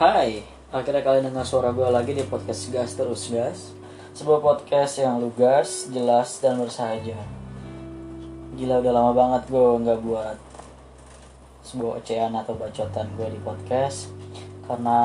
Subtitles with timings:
[0.00, 0.40] Hai,
[0.72, 3.76] akhirnya kalian dengar suara gue lagi di podcast Gas Terus Gas.
[4.16, 7.20] Sebuah podcast yang lugas, jelas, dan bersahaja.
[8.56, 10.40] Gila udah lama banget gue nggak buat
[11.68, 14.08] sebuah ocehan atau bacotan gue di podcast.
[14.64, 15.00] Karena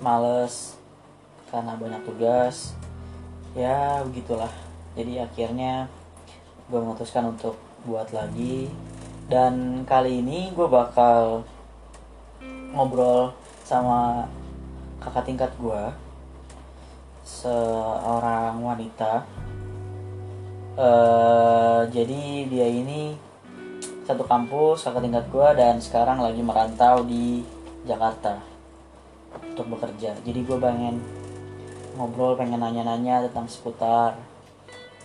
[0.00, 0.80] males,
[1.52, 2.72] karena banyak tugas.
[3.52, 4.56] Ya begitulah.
[4.96, 5.92] Jadi akhirnya
[6.72, 8.72] gue memutuskan untuk buat lagi.
[9.28, 11.44] Dan kali ini gue bakal
[12.72, 14.28] ngobrol sama
[15.00, 15.82] kakak tingkat gue
[17.24, 19.24] seorang wanita.
[20.76, 23.16] Eh jadi dia ini
[24.04, 27.40] satu kampus kakak tingkat gue dan sekarang lagi merantau di
[27.88, 28.36] Jakarta
[29.40, 30.12] untuk bekerja.
[30.20, 31.00] Jadi gue pengen
[31.96, 34.18] ngobrol pengen nanya-nanya tentang seputar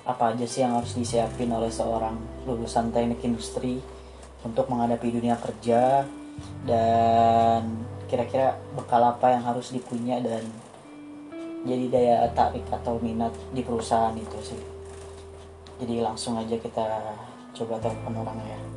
[0.04, 3.80] apa aja sih yang harus disiapin oleh seorang lulusan teknik industri
[4.44, 6.04] untuk menghadapi dunia kerja.
[6.68, 10.42] Dan kira-kira bekal apa yang harus dipunya dan
[11.64, 14.62] jadi daya tarik atau minat di perusahaan itu sih.
[15.80, 17.16] Jadi langsung aja kita
[17.56, 18.69] coba telepon orangnya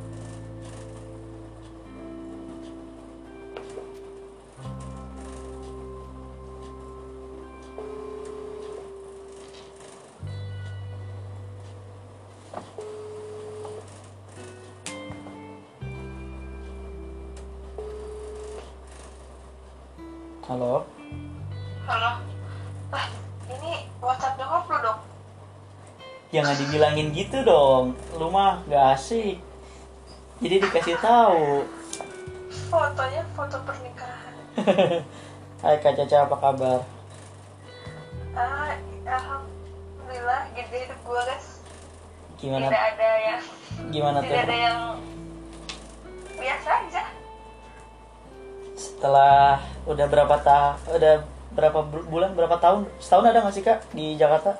[20.53, 20.85] halo
[21.83, 22.11] Halo.
[22.87, 23.07] Wah,
[23.49, 24.99] ini WhatsApp nyokap lu dong.
[26.29, 29.41] jangan dibilangin gitu dong lu mah gak asik
[30.37, 31.65] jadi dikasih tahu
[32.69, 34.33] Fotonya foto pernikahan.
[35.61, 36.79] Hai Kak Caca apa kabar
[38.33, 41.61] Ah, alhamdulillah gede hidup gua guys.
[42.37, 43.41] gimana Tidak ada yang
[43.89, 44.77] gimana tuh tidak ada yang
[46.33, 47.03] biasa aja.
[48.83, 52.83] Setelah udah berapa ta udah berapa bul- bulan berapa tahun?
[52.97, 54.57] Setahun ada nggak sih kak di Jakarta?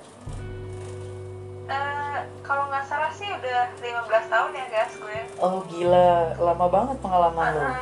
[1.65, 5.19] Eh, kalau nggak salah sih udah 15 tahun ya guys gue.
[5.37, 6.11] oh gila.
[6.37, 7.73] Lama banget pengalaman lo Ah,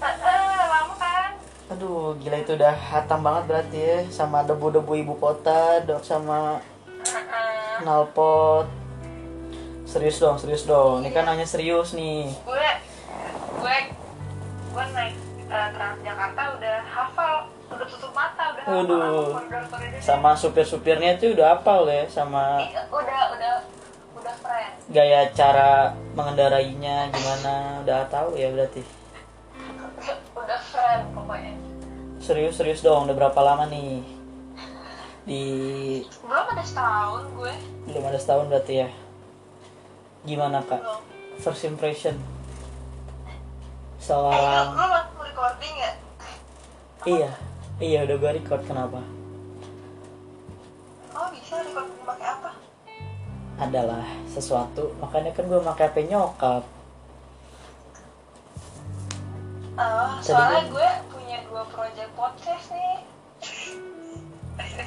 [0.00, 1.30] eh, eh, lama kan?
[1.68, 3.98] aduh gila itu udah hatam banget berarti ya.
[4.08, 7.80] Sama debu-debu ibu kota dok sama Eh, eh.
[7.80, 8.66] knalpot.
[9.84, 11.00] Serius dong serius dong.
[11.00, 12.28] Ini kan hanya serius nih.
[12.42, 12.68] Gue
[13.54, 13.76] gue
[14.68, 15.14] gue naik
[15.52, 17.34] eh, Transjakarta udah hafal
[17.68, 19.28] udah tutup mata udah hafal Waduh.
[19.98, 23.52] sama supir-supirnya tuh udah hafal ya sama Iya, udah udah
[24.14, 24.70] udah keren.
[24.88, 25.70] gaya cara
[26.12, 28.80] mengendarainya gimana udah tahu ya berarti?
[30.34, 31.54] Udah keren pokoknya.
[32.18, 34.02] Serius serius dong udah berapa lama nih?
[35.22, 35.42] Di
[36.18, 37.54] belum ada setahun gue.
[37.86, 38.88] Belum ada setahun berarti ya?
[40.22, 40.78] Gimana kak?
[40.78, 41.02] Belum.
[41.38, 42.14] First impression.
[42.14, 42.31] eh,
[44.02, 45.92] seorang lu mau recording ya?
[47.02, 47.30] Iya
[47.78, 48.98] iya udah gue record kenapa?
[51.12, 52.50] Oh bisa recording pakai apa?
[53.58, 56.66] Adalah sesuatu makanya kan gue pakai HP nyokap.
[59.72, 62.98] Oh soalnya gue- gue punya dua project podcast nih.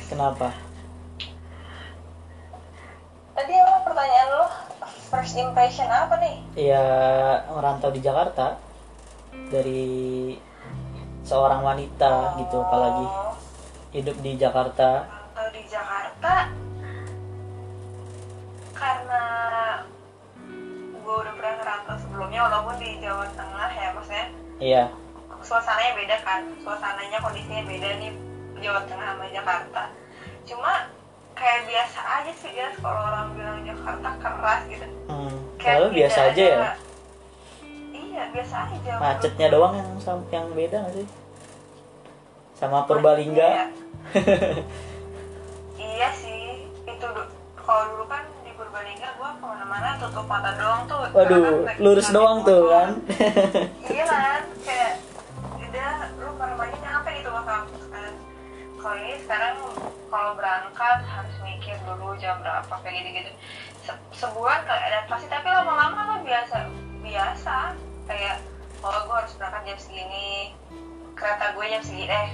[0.08, 0.52] Kenapa?
[3.32, 4.46] Tadi apa pertanyaan lo?
[5.06, 6.36] First impression apa nih?
[6.58, 6.84] Ya
[7.48, 8.60] merantau di Jakarta
[9.50, 10.36] dari
[11.26, 13.34] seorang wanita gitu apalagi Oh,
[13.96, 15.10] hidup di Jakarta.
[15.34, 16.54] Kalau di Jakarta
[18.76, 19.24] karena
[20.76, 24.26] gue udah pernah ngerantau sebelumnya walaupun di Jawa Tengah ya maksudnya
[24.62, 24.84] iya.
[25.42, 26.42] suasananya beda kan.
[26.62, 28.12] Suasananya kondisinya beda nih
[28.62, 29.84] Jawa Tengah sama Jakarta.
[30.46, 30.72] Cuma
[31.36, 34.88] kayak biasa aja sih guys kalau orang bilang Jakarta keras gitu.
[35.12, 35.36] Hmm.
[35.60, 36.60] kayak biasa aja ya
[38.36, 38.92] biasa aja.
[39.00, 39.90] Macetnya doang yang
[40.30, 41.08] yang beda nggak sih?
[42.54, 43.48] Sama Purbalingga.
[43.48, 43.66] Iya.
[45.78, 47.08] iya sih itu
[47.58, 51.00] kalau dulu kan di Purbalingga gua ke mana-mana tutup mata doang tuh.
[51.10, 52.90] Waduh naik- lurus doang tuh kan?
[53.88, 54.92] Iya kan kayak
[55.56, 58.12] udah lu ke mana-mana nyampe gitu ke kampus kan
[58.76, 59.56] kalau ini sekarang
[60.08, 63.32] kalau berangkat harus mikir dulu jam berapa kayak gitu-gitu.
[63.82, 66.56] Se- sebulan kali adaptasi tapi lama-lama kan biasa
[67.02, 67.56] biasa
[68.06, 68.42] kayak
[68.86, 70.54] oh gue harus berangkat jam segini
[71.18, 72.30] kereta gue jam segini eh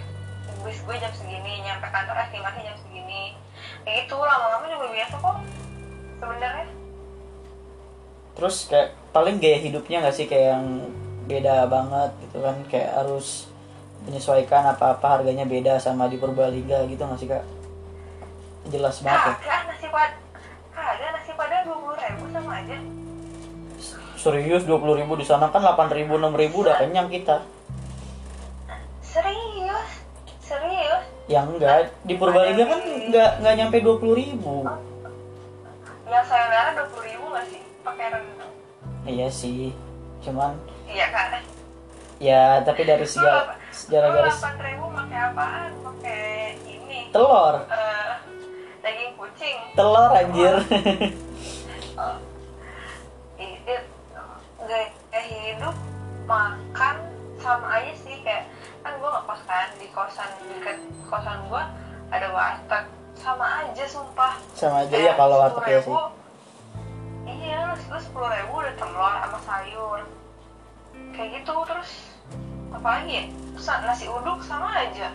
[0.61, 3.33] bis gue jam segini nyampe kantor estimasi jam segini.
[3.81, 5.37] Kayak gitu lama-lama juga biasa kok
[6.21, 6.67] sebenarnya.
[8.37, 10.25] Terus kayak paling gaya hidupnya nggak sih?
[10.29, 10.65] Kayak yang
[11.25, 12.57] beda banget gitu kan?
[12.69, 13.49] Kayak harus
[14.05, 17.45] menyesuaikan apa-apa harganya beda sama di Purbalingga gitu nggak sih kak?
[18.69, 19.33] Jelas banget ya?
[19.41, 20.11] kagak nasi pad
[20.69, 22.77] kagak nasi padang dua puluh ribu sama aja
[24.21, 27.41] serius 20.000 ribu di sana kan 8.000 ribu 6.000 ribu udah kenyang kita.
[29.01, 29.89] Serius?
[30.45, 31.03] Serius?
[31.25, 34.67] Yang enggak di Purbalingga kan enggak enggak nyampe dua puluh ribu.
[36.05, 37.61] Yang sayonara dua puluh ribu nggak sih?
[37.81, 38.53] Pakai rendang.
[39.09, 39.73] Iya sih
[40.21, 40.53] cuman
[40.85, 41.41] iya kan?
[42.21, 45.71] Ya tapi dari segala sejarah lu garis delapan ribu pakai apaan?
[45.81, 46.21] Pakai
[46.69, 46.99] ini?
[47.09, 47.55] Telur.
[47.65, 48.11] Eh,
[48.85, 49.57] daging kucing?
[49.73, 50.55] Telur anjir.
[50.61, 52.05] Itu
[54.71, 55.75] gaya hidup
[56.23, 56.95] makan
[57.43, 58.47] sama aja sih kayak
[58.79, 60.77] kan gue nggak kos kan di kosan dekat
[61.11, 61.63] kosan gue
[62.07, 62.85] ada warteg
[63.19, 64.39] sama aja sumpah.
[64.55, 65.91] Sama aja ya kalau warteg ya sih.
[67.27, 69.99] iya lu lu sepuluh ribu udah telur sama sayur.
[71.11, 71.91] Kayak gitu terus
[72.71, 73.23] apa lagi ya
[73.83, 75.11] nasi uduk sama aja.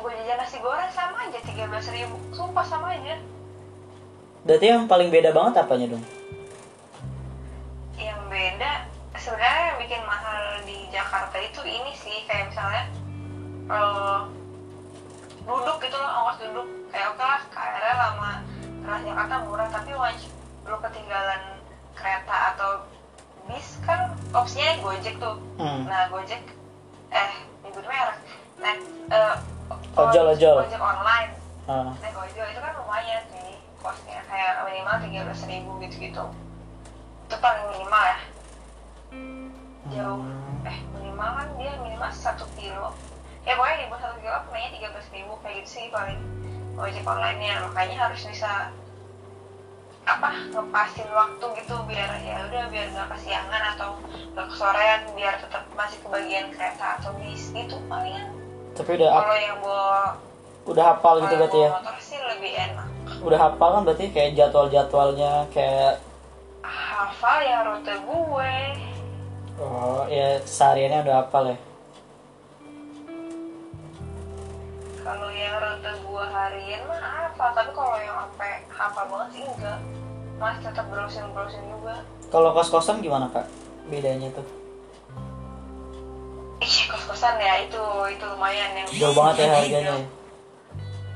[0.00, 3.20] Gue jajan nasi goreng sama aja tiga belas ribu sumpah sama aja.
[4.48, 6.04] Berarti yang paling beda banget apanya dong
[8.34, 8.72] beda
[9.14, 12.84] sebenarnya yang bikin mahal di Jakarta itu ini sih kayak misalnya
[13.70, 14.20] eh,
[15.46, 18.32] duduk gitu loh ongkos duduk kayak oke lah KRL sama
[18.84, 20.32] Transjakarta murah tapi wajib
[20.66, 21.42] lu ketinggalan
[21.94, 22.70] kereta atau
[23.46, 25.86] bis kan opsinya Gojek tuh hmm.
[25.86, 26.42] nah Gojek
[27.14, 27.32] eh
[27.62, 28.18] nyebut merek
[28.58, 28.74] nah
[29.14, 29.36] eh,
[29.94, 30.56] Ojol, ojol.
[30.66, 31.30] Gojek online
[31.70, 31.94] ah.
[32.02, 36.24] naik ojol itu kan lumayan sih kosnya kayak minimal tiga belas ribu gitu gitu
[37.34, 38.18] itu paling minimal ya.
[39.90, 40.22] Jauh.
[40.62, 42.94] Eh minimal kan dia minimal satu kilo.
[43.42, 46.20] Ya pokoknya di bawah satu kilo kayaknya tiga belas ribu kayak gitu sih paling
[46.78, 48.70] ojek online nya makanya harus bisa
[50.04, 53.96] apa ngepasin waktu gitu biar ya udah biar nggak kesiangan atau
[54.36, 58.30] nggak kesorean biar tetap masih kebagian kereta atau bis gitu palingan.
[58.78, 59.98] Tapi udah kalau yang bawa
[60.70, 61.70] udah hafal gitu berarti ya?
[61.82, 62.88] motor sih lebih enak.
[63.26, 65.98] Udah hafal kan berarti kayak jadwal jadwalnya kayak
[66.64, 68.54] hafal ya rute gue.
[69.60, 71.56] Oh ya sehariannya udah hafal ya?
[75.04, 79.78] Kalau yang rute gue harian mah hafal tapi kalau yang sampai hafal banget sih enggak.
[80.40, 82.02] Masih tetap browsing browsing juga.
[82.32, 83.46] Kalau kos kosan gimana kak?
[83.86, 84.46] Bedanya tuh?
[86.58, 90.06] Ih kos kosan ya itu itu lumayan yang jauh banget ya harganya ya?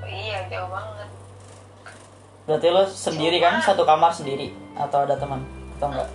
[0.08, 1.08] iya jauh banget
[2.48, 5.44] berarti lo sendiri kan satu kamar sendiri atau ada teman
[5.76, 6.08] atau enggak?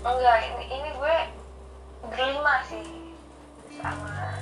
[0.00, 1.16] Enggak ini ini gue
[2.08, 2.84] berlima sih
[3.76, 4.40] sama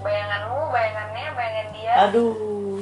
[0.00, 1.92] bayanganmu bayangannya bayangan dia.
[2.08, 2.80] Aduh.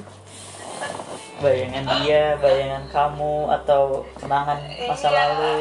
[1.42, 5.18] Bayangan dia bayangan kamu atau kenangan masa Iya.
[5.18, 5.58] lalu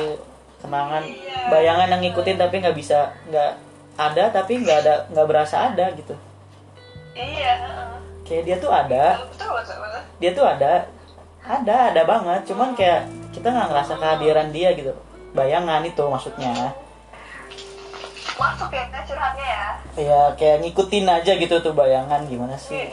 [0.62, 1.38] kenangan Iya.
[1.50, 3.51] bayangan yang ngikutin tapi nggak bisa nggak
[3.97, 6.13] ada tapi nggak ada nggak berasa ada gitu.
[7.18, 7.53] Iya
[8.21, 9.18] kayak dia tuh ada.
[9.25, 10.01] Betul betul betul.
[10.21, 10.71] Dia tuh ada
[11.51, 12.42] ada ada banget.
[12.45, 13.01] Cuman kayak
[13.31, 14.92] kita nggak ngerasa kehadiran dia gitu.
[15.31, 16.71] Bayangan itu maksudnya.
[18.33, 19.68] Masuk ya curhatnya ya?
[19.94, 22.24] Ya kayak ngikutin aja gitu tuh bayangan.
[22.25, 22.74] Gimana sih?
[22.74, 22.88] Iya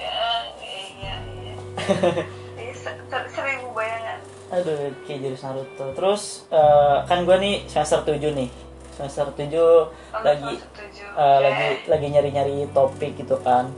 [0.58, 1.54] iya iya.
[2.58, 4.18] Iya, se- se- seribu bayangan.
[4.50, 5.86] Aduh kayak jadi Naruto.
[5.94, 8.50] Terus eh, kan gue nih semester 7 nih.
[8.92, 9.86] Semester 7 Kalau
[10.20, 11.04] lagi gua setuju.
[11.06, 13.70] eh, lagi lagi nyari-nyari topik gitu kan.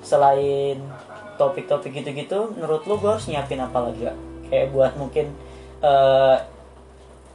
[0.00, 0.80] Selain
[1.40, 4.18] topik-topik gitu-gitu menurut lu gue harus nyiapin apa lagi gak
[4.52, 5.32] kayak buat mungkin
[5.80, 6.36] eh,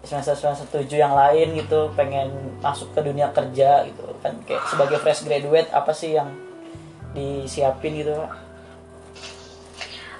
[0.05, 2.29] semester semester 7 yang lain gitu pengen
[2.61, 4.37] masuk ke dunia kerja gitu kan.
[4.45, 6.29] Kayak sebagai fresh graduate apa sih yang
[7.17, 8.33] disiapin gitu Kak?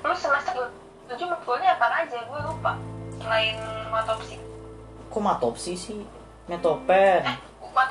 [0.06, 0.70] lu semester
[1.10, 2.18] tujuh matkulnya apa aja?
[2.25, 2.77] Gue lupa.
[3.22, 3.58] Selain
[3.94, 4.38] matopsi
[5.15, 6.00] kok matopsi sih?
[6.51, 7.24] Metopen.
[7.72, 7.89] Mat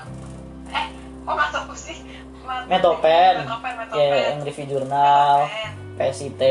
[0.74, 0.86] eh
[1.24, 1.98] kok masuk sih
[2.44, 3.34] Mat- metopen.
[3.44, 4.12] Metopen metopen.
[4.12, 5.48] Ya yang review jurnal.
[5.48, 5.83] Metopen.
[5.94, 6.42] PSIT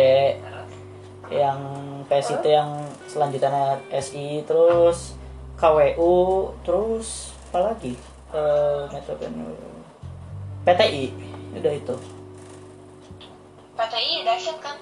[1.32, 1.60] yang
[2.08, 2.70] PSIT yang
[3.08, 5.16] selanjutnya SI terus
[5.58, 6.14] KWU
[6.66, 7.94] terus apa lagi?
[8.34, 8.84] Eh
[10.64, 11.06] PTI
[11.60, 11.96] udah itu.
[13.74, 14.78] PTI dahsyat kan?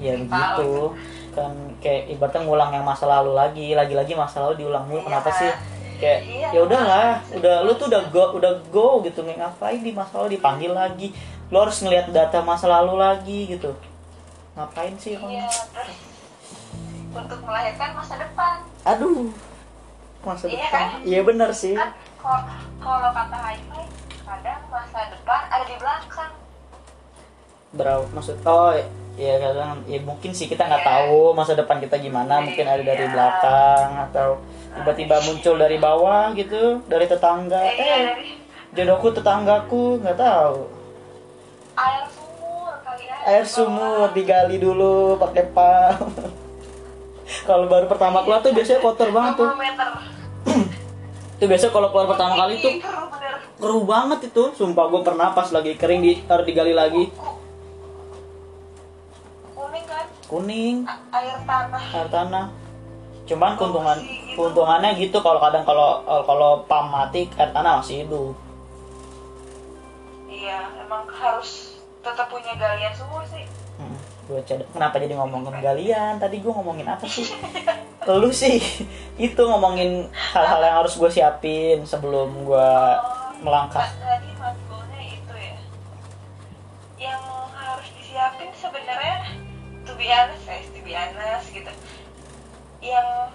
[0.00, 0.92] Ya begitu.
[1.34, 3.74] Kan kayak ibaratnya ngulang yang masa lalu lagi.
[3.74, 5.06] Lagi-lagi masa lalu diulang mulu.
[5.06, 5.38] Kenapa Iya.
[5.38, 5.50] sih
[6.04, 6.48] kayak Iya.
[6.52, 9.24] ya udahlah udah lu tuh udah go udah go gitu.
[9.24, 11.16] Ngapain di masa lalu dipanggil lagi.
[11.48, 13.72] Lu harus ngelihat data masa lalu lagi gitu.
[14.52, 15.98] Ngapain sih emang iya terus
[17.10, 18.54] untuk melahirkan masa depan.
[18.84, 19.32] Aduh
[20.20, 20.84] masa Iya depan.
[20.84, 21.00] kan?
[21.02, 21.72] iya benar sih.
[21.72, 21.90] Kan
[22.78, 23.82] kalau kata hi-fi
[24.20, 26.32] kadang masa depan ada di belakang.
[27.72, 28.70] Berapa maksud oh
[29.14, 30.90] ya kadang ya mungkin sih kita nggak Iya.
[31.02, 32.38] tahu masa depan kita gimana.
[32.40, 33.10] Mungkin ada dari Iya.
[33.10, 34.28] belakang atau
[34.74, 37.62] tiba-tiba muncul dari bawah gitu dari tetangga.
[37.62, 38.06] Iya eh
[38.74, 40.66] jodohku tetanggaku nggak tahu.
[41.78, 43.16] Air sumur kali ya.
[43.22, 46.10] Air sumur digali dulu pakai pam
[47.48, 49.48] kalau baru pertama keluar tuh biasanya kotor banget tuh.
[49.54, 49.88] 20 meter
[51.38, 52.72] tuh biasanya kalau keluar pertama kali tuh
[53.62, 54.44] keruh banget itu.
[54.58, 57.14] Sumpah gue pernah pas lagi kering di harus digali lagi.
[57.14, 57.38] Ku-
[59.54, 60.06] kuning kan?
[60.26, 60.76] Kuning.
[61.14, 61.82] Air tanah.
[61.94, 62.63] Air tanah
[63.24, 63.96] cuman keuntungan
[64.30, 65.88] keuntungannya gitu kalau kadang kalau
[66.22, 68.36] kalau pam mati air tanah masih hidup.
[70.26, 73.46] Iya emang harus tetap punya galian sumur sih.
[73.74, 76.12] Hmm, gua cad- kenapa jadi ngomongin galian?
[76.18, 77.24] Tadi gue ngomongin apa sih?
[78.20, 78.60] Lu sih
[79.16, 83.88] itu ngomongin hal-hal yang harus gue siapin sebelum gue Oh, melangkah.
[83.88, 85.56] Ta- tadi matkulnya itu ya.
[87.00, 89.16] Yang harus disiapin sebenarnya
[89.82, 91.72] to be honest guys to be honest gitu
[92.84, 93.32] yang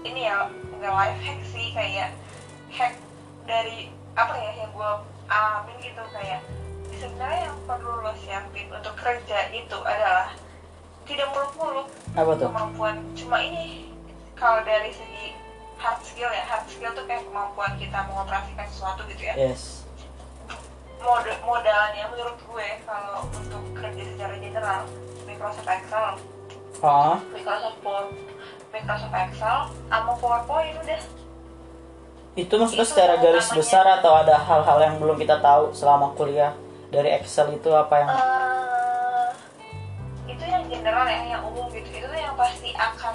[0.00, 0.48] ini ya
[0.80, 2.16] nggak life hack sih kayak
[2.72, 2.96] hack
[3.44, 4.92] dari apa ya yang gue
[5.28, 6.40] alamin gitu kayak
[6.96, 10.32] sebenarnya yang perlu lo siapin untuk kerja itu adalah
[11.04, 12.48] tidak muluk-muluk apa tuh?
[12.48, 13.92] kemampuan cuma ini
[14.40, 15.36] kalau dari segi
[15.76, 19.34] hard skill ya hard skill tuh kayak kemampuan kita mengoperasikan sesuatu gitu ya.
[19.36, 19.86] Yes.
[20.98, 24.82] Mod modalnya menurut gue kalau untuk kerja secara general
[25.30, 26.18] Microsoft Excel
[26.82, 28.10] oh Microsoft Power
[28.68, 29.56] Microsoft Excel
[29.88, 31.00] sama PowerPoint udah.
[32.34, 33.58] Itu maksudnya Itu secara garis utamanya.
[33.58, 36.54] besar atau ada hal-hal yang belum kita tahu selama kuliah
[36.88, 39.28] dari Excel itu apa yang Eh,
[40.28, 41.88] itu yang general ya yang umum gitu.
[41.88, 43.14] Itu yang pasti akan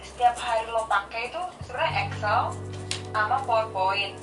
[0.00, 2.40] setiap hari lo pakai itu sebenarnya Excel
[3.10, 4.14] sama PowerPoint.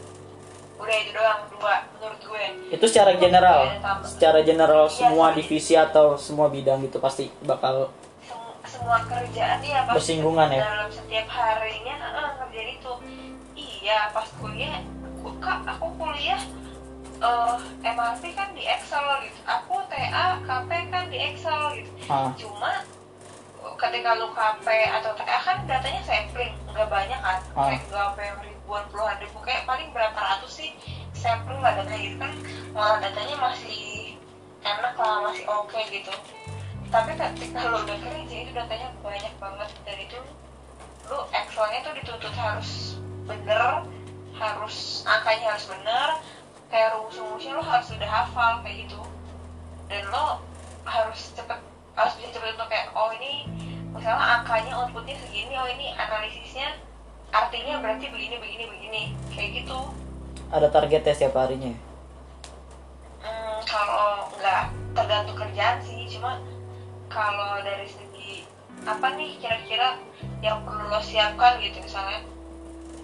[0.77, 2.45] Udah itu doang dua menurut gue.
[2.69, 3.65] Itu secara general.
[3.65, 4.07] Ada tambah.
[4.07, 7.89] secara general Iya, semua divisi atau semua bidang gitu pasti bakal
[8.77, 10.61] semua kerjaan dia pasti Bersinggungan ya?
[10.61, 12.93] dalam setiap harinya eh, ngerjain itu.
[13.57, 16.41] Iya pas kuliah aku, kak aku kuliah
[17.17, 19.39] eh MRP kan di Excel gitu.
[19.49, 21.89] Aku TA KP kan di Excel gitu.
[22.05, 22.85] Ah, cuma
[23.57, 24.67] ketika lu KP
[25.01, 27.39] atau TA kan datanya sampling nggak banyak kan?
[27.57, 27.73] Ah.
[27.73, 30.69] kayak nggak sampai ribuan puluhan ribu kayak paling berapa ratus sih
[31.17, 32.33] sampling lah datanya gitu kan?
[32.77, 34.13] Malah datanya masih
[34.61, 36.13] enak lah masih oke gitu
[36.87, 39.69] tapi ketika lu udah kerja itu datanya banyak banget.
[39.83, 40.19] Dan itu
[41.07, 43.83] lu Excelnya tuh dituntut harus bener
[44.37, 46.09] harus angkanya harus bener
[46.69, 48.99] kayak rumus-rumusnya lo harus udah hafal kayak gitu.
[49.91, 50.39] Dan lo
[50.87, 51.59] harus cepet
[51.97, 53.49] harus bisa cepet untuk kayak oh ini
[53.91, 56.77] misalnya angkanya outputnya segini oh ini analisisnya
[57.33, 59.01] artinya berarti begini begini begini
[59.35, 59.79] kayak gitu.
[60.47, 61.75] Ada targetnya setiap harinya?
[63.19, 66.39] Hmm, kalau nggak tergantung kerjaan sih cuma
[67.07, 68.43] kalau dari segi
[68.87, 69.99] apa nih kira-kira
[70.43, 71.79] yang perlu lo siapkan gitu?
[71.81, 72.23] Misalnya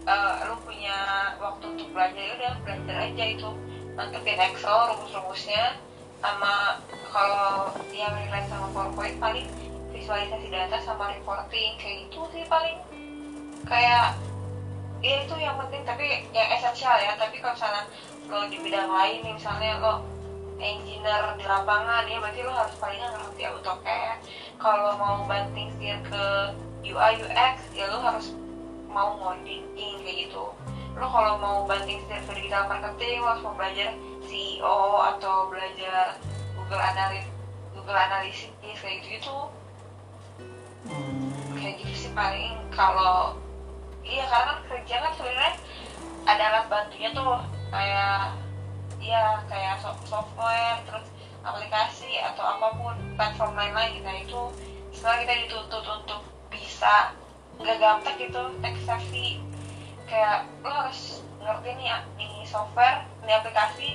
[0.08, 0.96] eh, lo punya
[1.40, 3.50] waktu untuk belajar ya udah belajar aja itu.
[3.94, 5.78] Mantepin Excel rumus-rumusnya
[6.18, 6.82] sama
[7.14, 9.46] kalau yang relate sama PowerPoint paling
[9.94, 12.80] visualisasi data sama reporting kayak gitu sih paling.
[13.70, 14.18] Kayak
[15.04, 17.14] ya itu yang penting tapi yang esensial ya.
[17.16, 17.84] Tapi kalau misalnya
[18.32, 20.13] lo di bidang lain misalnya lo
[20.62, 24.18] engineer di lapangan ya berarti lo harus paling ngerti AutoCAD
[24.62, 26.26] kalau mau banting setir ke
[26.84, 28.36] UI UX ya lo harus
[28.94, 30.54] mau modeling kayak gitu.
[30.94, 33.90] Lo kalau mau banting setir ke digital marketing lo harus mau belajar
[34.30, 34.80] CEO
[35.16, 36.18] atau belajar
[36.56, 37.30] Google Analytics
[37.74, 39.36] Google Analytics kayak gitu gitu
[41.60, 43.40] kayak gitu sih paling kalau
[44.04, 45.54] iya karena kan kerja kan sebenarnya
[46.24, 47.40] ada alat bantunya tuh
[47.72, 48.36] kayak
[49.04, 51.08] iya kayak so- software terus
[51.44, 54.42] aplikasi atau apa pun platform lain-lain gitu Nah, itu
[54.96, 57.12] setelah kita dituntut untuk bisa
[57.60, 59.44] nggak gampang gitu tech savvy
[60.08, 63.88] kayak lo harus ngerti nih ini software ini aplikasi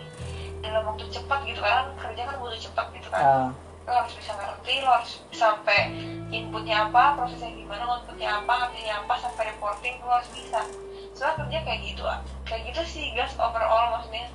[0.61, 3.23] dalam waktu cepat gitu kan kerja kan butuh cepat gitu kan.
[3.25, 3.49] Ah,
[3.89, 5.81] lo harus bisa ngerti lo harus sampai
[6.29, 10.61] inputnya apa prosesnya gimana outputnya apa artinya apa sampai reporting lo harus bisa.
[11.17, 12.03] Soalnya kerja kayak gitu
[12.45, 14.29] kayak gitu sih guys overall maksudnya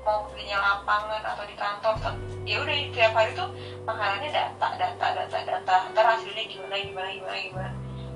[0.00, 1.94] mau kerja lapangan atau di kantor
[2.42, 3.48] ya udah tiap hari tuh
[3.84, 5.74] makanannya data data data data.
[5.92, 7.70] Ntar hasilnya gimana gimana gimana gimana.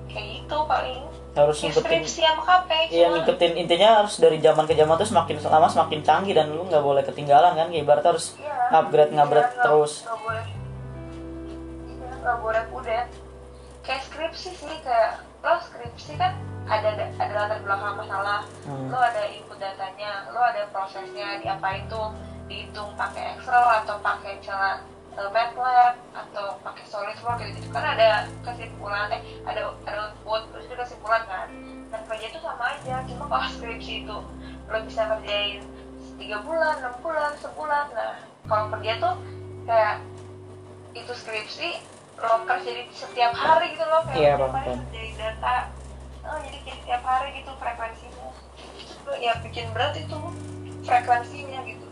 [0.08, 1.02] Kayak gitu paling.
[1.34, 3.52] Harus ya ngikutin sama KP Iya ngikutin.
[3.58, 7.02] Intinya harus dari zaman ke zaman tuh semakin lama semakin canggih dan lu nggak boleh
[7.02, 7.68] ketinggalan kan?
[7.68, 8.54] Ibaratnya harus Iya.
[8.70, 9.92] upgrade ngupgrade Iya, nggak- terus.
[10.06, 10.46] nggak boleh.
[11.84, 13.06] Iya, nggak boleh pudet
[13.84, 16.32] kayak skripsi sih kayak lo skripsi kan
[16.64, 18.88] ada ada latar belakang masalah Hmm.
[18.88, 22.16] lo ada input datanya lo ada prosesnya diapain tuh?
[22.44, 24.84] Dihitung pakai Excel atau pakai misalnya
[25.16, 27.68] eh, MATLAB atau pakai SolidWorks gitu, gitu.
[27.72, 31.48] Kan ada kesimpulan eh ada ada output terus itu kesimpulan kan?
[31.88, 34.18] Dan kerja itu sama aja cuma kalau skripsi itu
[34.64, 35.60] lo bisa kerjain
[36.16, 37.86] tiga bulan enam bulan sebulan.
[37.92, 39.14] Nah kalau kerja tuh
[39.64, 39.96] kayak
[40.92, 41.70] itu skripsi
[42.16, 45.56] lo kerja di setiap hari gitu loh kayak Iya, setiap hari kerjain data.
[46.24, 48.26] Oh, jadi kayak setiap hari gitu frekuensinya.
[48.74, 50.18] Itu tuh ya bikin berat itu
[50.80, 51.86] frekuensinya gitu.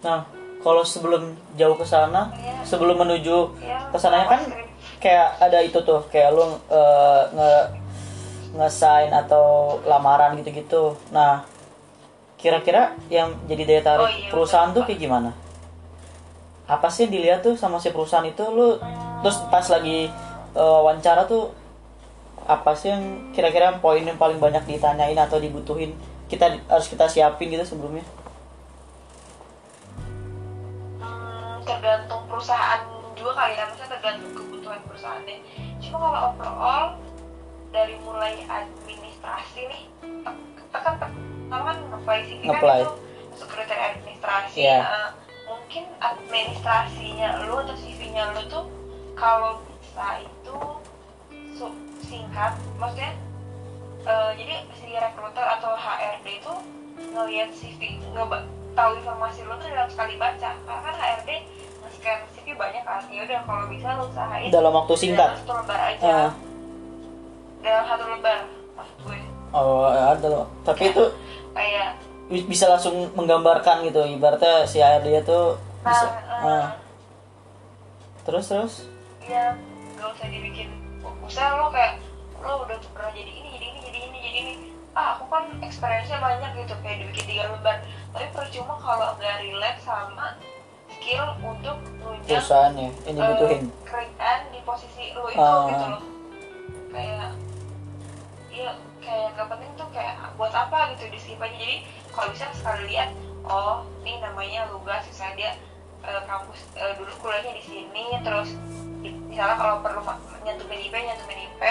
[0.00, 0.20] Nah
[0.58, 2.62] kalau sebelum jauh ke sana Iya.
[2.62, 4.42] sebelum menuju ya ke sananya kan
[4.96, 7.52] kayak ada itu tuh kayak lu eh, nge
[8.52, 9.44] ngesign atau
[9.82, 10.94] lamaran gitu-gitu.
[11.10, 11.42] Nah
[12.36, 14.76] kira-kira yang jadi daya tarik Oh, iya, perusahaan bener.
[14.76, 15.30] tuh kayak gimana
[16.72, 18.80] apa sih dilihat tuh sama si perusahaan itu lu
[19.20, 20.08] terus pas lagi
[20.52, 21.52] eh, wawancara tuh
[22.42, 25.92] apa sih yang kira-kira poin yang paling banyak ditanyain atau dibutuhin
[26.26, 28.02] kita harus kita siapin gitu sebelumnya
[30.98, 32.80] Hmm, tergantung perusahaan
[33.12, 35.36] juga kali ya maksudnya tergantung kebutuhan perusahaannya
[35.78, 36.86] cuma kalau overall
[37.70, 39.82] dari mulai administrasi nih
[40.56, 42.58] kita kan pertama kan apply CV kan
[43.32, 44.78] itu kriteria administrasi Iya.
[44.80, 45.08] Eh,
[45.52, 48.64] mungkin administrasinya lu atau CV-nya lu tuh
[49.12, 50.58] kalau bisa itu
[52.08, 52.56] singkat.
[52.80, 53.12] Maksudnya
[54.08, 56.52] eh, jadi si recruiter atau HRD itu
[57.12, 60.50] ngelihat CV ngeba tahu informasi lu tuh dalam sekali baca.
[60.56, 61.30] Karena kan HRD
[61.84, 63.04] nge-scan CV banyak kan.
[63.12, 65.28] Ya udah kalau bisa lu usahain dalam waktu singkat?
[65.28, 66.04] dalam satu lembar aja.
[66.08, 66.30] Ah.
[67.62, 68.38] dalam satu lembar
[68.74, 69.20] maksud gue.
[69.52, 70.26] Oh ada.
[70.32, 70.46] Loh.
[70.64, 71.04] tapi itu
[71.52, 72.00] kayak
[72.48, 74.00] bisa langsung menggambarkan gitu.
[74.02, 75.40] Ibaratnya si HRD itu
[75.82, 76.66] bisa nah, ah.
[78.24, 78.74] terus terus?
[79.22, 79.54] Ya
[79.98, 80.70] gak usah dibikin
[81.22, 82.02] usah lo kayak
[82.42, 84.54] lo udah pernah jadi ini jadi ini jadi ini jadi ini.
[84.92, 87.80] Ah aku kan experience-nya banyak gitu kayak dibikin tiga lembar.
[88.12, 90.36] Tapi percuma kalau nggak relate sama
[90.92, 93.62] skill untuk nunjang perusahaannya yang dibutuhin.
[93.64, 95.64] eh, kerjaan di posisi lo itu Ah.
[95.70, 96.02] gitu loh.
[96.92, 97.28] Kayak
[98.52, 98.70] iya
[99.02, 101.56] kayak gak penting tuh kayak buat apa gitu di skip aja.
[101.56, 101.76] Jadi
[102.12, 103.10] kalau bisa sekali lihat
[103.42, 105.52] oh ini namanya Lugas misalnya dia
[106.04, 108.54] eh, kampus eh, dulu kuliahnya di sini terus
[109.02, 111.62] misalnya kalau perlu ma- nyantumin IP nyantumin IP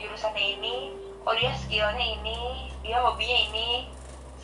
[0.00, 0.74] jurusannya ini
[1.26, 3.68] oh dia skillnya ini dia hobinya ini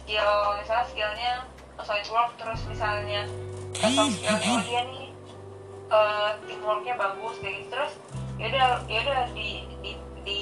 [0.03, 1.33] skill misalnya skillnya
[1.79, 3.23] SolidWorks terus misalnya
[3.79, 5.07] atau skillnya oh dia nih
[5.89, 7.93] eh, teamworknya bagus kayak gitu terus
[8.39, 9.91] yaudah yaudah di di
[10.23, 10.39] di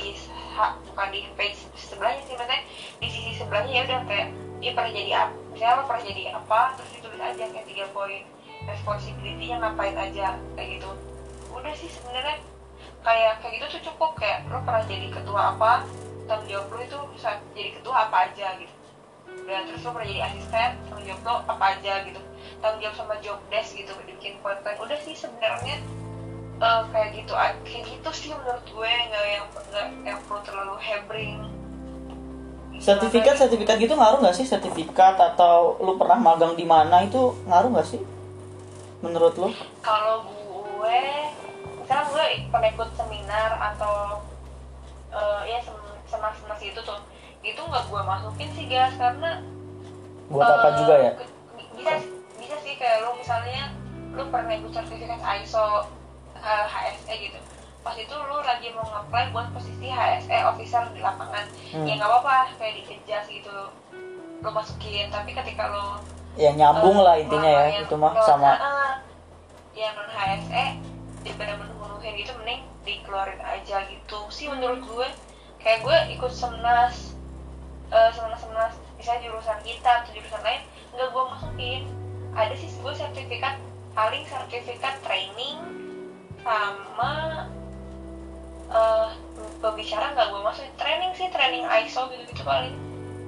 [0.52, 2.60] ha- bukan di page sebelahnya sih maksudnya
[3.00, 4.28] di sisi sebelahnya ya udah kayak
[4.60, 8.22] dia pernah jadi apa misalnya lo pernah jadi apa terus ditulis aja kayak tiga poin
[8.68, 10.90] responsibility-nya ngapain aja kayak gitu.
[11.52, 12.36] Udah sih sebenarnya
[13.00, 15.86] kayak kayak gitu tuh cukup kayak lo pernah jadi ketua apa
[16.26, 18.74] tanggung jawab lo itu bisa jadi ketua apa aja gitu.
[19.46, 22.20] Dan terus lo pernah jadi asisten tanggung jawab lo apa aja gitu.
[22.60, 25.76] Tanggung jawab sama job desk gitu bikin poin-poin udah sih sebenarnya
[26.60, 31.40] eh, kayak gitu kayak gitu sih menurut gue nggak yang nggak yang perlu terlalu hebring
[32.78, 34.44] sertifikat sertifikat gitu ngaruh nggak sih?
[34.44, 38.00] Sertifikat atau lu pernah magang di mana itu ngaruh nggak sih?
[39.00, 39.48] Menurut lu?
[39.80, 41.00] Kalau gue
[41.80, 44.20] misalnya gue pernah ikut seminar atau
[45.10, 46.98] eh, ya sem- semas-semas itu tuh
[47.40, 49.38] itu nggak gue masukin sih guys karena
[50.26, 51.12] buat apa eh, juga ya?
[51.14, 51.30] ke-
[51.78, 51.92] bisa
[52.36, 53.70] bisa sih kayak lu misalnya
[54.10, 55.86] lu pernah ikut sertifikat ISO
[56.34, 57.38] eh, HSE gitu
[57.86, 61.46] pas itu lu lagi mau nge-apply buat posisi HSE officer di lapangan.
[61.70, 61.86] Hmm.
[61.86, 63.70] ya nggak apa-apa kayak dikejas gitu.
[64.42, 66.02] Lu masukin tapi ketika lu
[66.34, 68.58] ya nyambung eh, lah intinya ya yang itu mah sama.
[68.58, 68.92] ah,
[69.78, 70.82] yang non HSE
[71.22, 74.18] daripada menuhin itu mending dikeluarin aja gitu.
[74.34, 75.08] Sih menurut gue
[75.62, 77.14] kayak gue ikut semnas
[77.94, 81.82] eh semnas semnas misalnya jurusan kita atau jurusan lain nggak gue masukin.
[82.34, 83.62] Ada sih gue sertifikat
[83.94, 85.62] paling sertifikat training
[86.42, 87.46] sama
[88.66, 89.08] eh
[89.62, 92.74] pembicara nggak gue masukin training sih training ISO gitu gitu paling.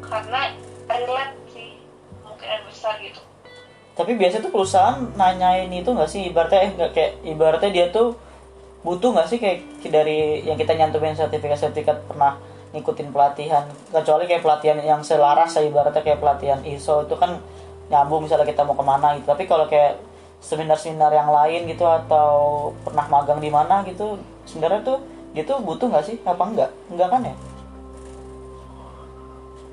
[0.02, 0.54] Karena
[0.88, 1.78] relate sih
[2.22, 3.20] kemungkinan besar gitu.
[3.98, 6.30] Tapi biasanya tuh perusahaan nanyain itu nggak sih?
[6.30, 8.14] Ibaratnya eh, nggak kayak ibaratnya dia tuh
[8.86, 12.38] butuh nggak sih kayak dari yang kita nyantumin sertifikat sertifikat pernah
[12.70, 13.66] ngikutin pelatihan?
[13.90, 17.42] Kecuali kayak pelatihan yang selaras ya ibaratnya kayak pelatihan ISO itu kan
[17.90, 19.26] nyambung misalnya kita mau ke mana gitu.
[19.34, 19.98] Tapi kalau kayak
[20.38, 24.14] seminar-seminar yang lain gitu atau pernah magang di mana gitu
[24.46, 24.98] sebenarnya tuh
[25.36, 26.16] dia tuh butuh nggak sih?
[26.24, 27.34] Apa enggak enggak kan ya?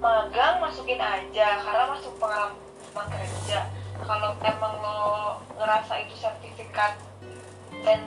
[0.04, 3.60] Magang masukin aja karena masuk pengalaman kerja.
[3.96, 5.00] Kalau emang lo
[5.56, 7.00] ngerasa itu sertifikat
[7.88, 8.00] dan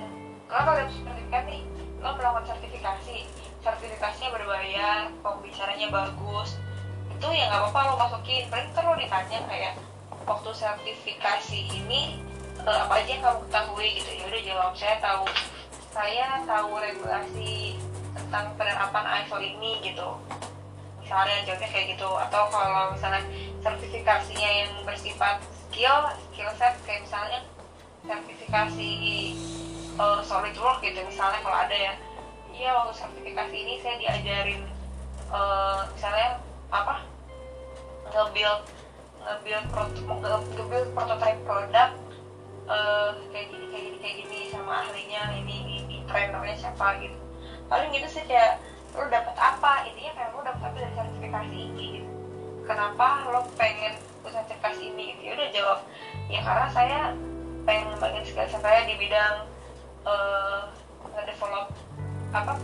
[0.47, 1.63] kalau dapat sertifikat nih
[2.05, 3.25] lo melakukan sertifikasi.
[3.59, 6.61] Sertifikasinya berbayar pembicaranya bagus.
[7.11, 8.47] Itu ya nggak apa-apa lo masukin.
[8.53, 9.75] Paling lo ditanya kayak
[10.29, 12.23] waktu sertifikasi ini
[12.63, 13.89] eh, apa aja yang kamu ketahui?
[13.99, 14.11] Gitu.
[14.15, 14.73] Ya udah jawab.
[14.79, 15.25] Saya tahu
[15.99, 17.75] saya tahu regulasi
[18.15, 20.15] tentang penerapan ISO ini gitu.
[21.03, 22.07] Misalnya jawabnya kayak gitu.
[22.07, 23.27] Atau kalau misalnya
[23.67, 27.43] sertifikasinya yang bersifat skill skill set kayak misalnya
[28.07, 28.93] sertifikasi
[29.99, 31.95] uh, SolidWorks gitu misalnya kalau ada ya.
[32.55, 34.67] Iya waktu sertifikasi ini saya diajarin
[35.31, 36.43] eh, misalnya
[36.75, 37.07] apa?
[38.11, 38.67] Nge-build
[39.23, 41.91] nge-build nge- prototype produk
[42.67, 45.78] eh, kayak gini kayak gini kayak gini sama ahlinya ini ini,
[46.09, 47.19] trainernya siapa gitu.
[47.69, 48.59] Paling gitu sih kayak
[48.97, 49.85] lo dapet apa?
[49.85, 51.87] Intinya kayak lo dapet apa dari sertifikasi ini?
[52.01, 52.11] Gitu.
[52.65, 55.05] Kenapa lo pengen ikut sertifikasi ini?
[55.15, 55.21] Gitu.
[55.29, 55.79] Ya udah jawab.
[56.33, 57.01] Ya karena saya
[57.69, 59.45] pengen ngembangin skill saya di bidang
[60.09, 60.63] eh
[61.29, 61.69] develop
[62.33, 62.57] apa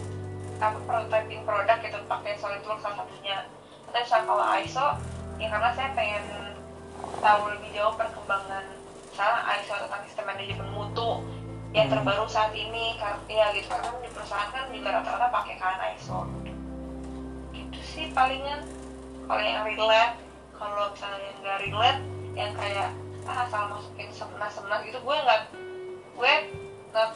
[0.62, 3.44] apa prototyping produk gitu pakai SolidWorks salah satunya.
[3.92, 4.86] Misalnya kalau ISO
[5.36, 6.24] ya karena saya pengen
[7.20, 8.64] tahu lebih jauh perkembangan
[9.12, 11.10] misalnya ISO tentang sistem manajemen mutu
[11.74, 11.94] yang Hmm.
[11.98, 12.94] terbaru saat ini
[13.26, 13.66] ya gitu.
[13.66, 16.30] Karena di perusahaan kan juga rata-rata pakai kan ISO
[17.50, 18.62] gitu sih palingan.
[19.26, 20.16] Kalau yang relate
[20.54, 22.00] kalau misalnya yang nggak relate
[22.38, 22.90] yang kayak
[23.24, 25.42] ah asal masukin semnas semnas gitu gue nggak
[26.14, 26.32] gue
[26.94, 27.10] nggak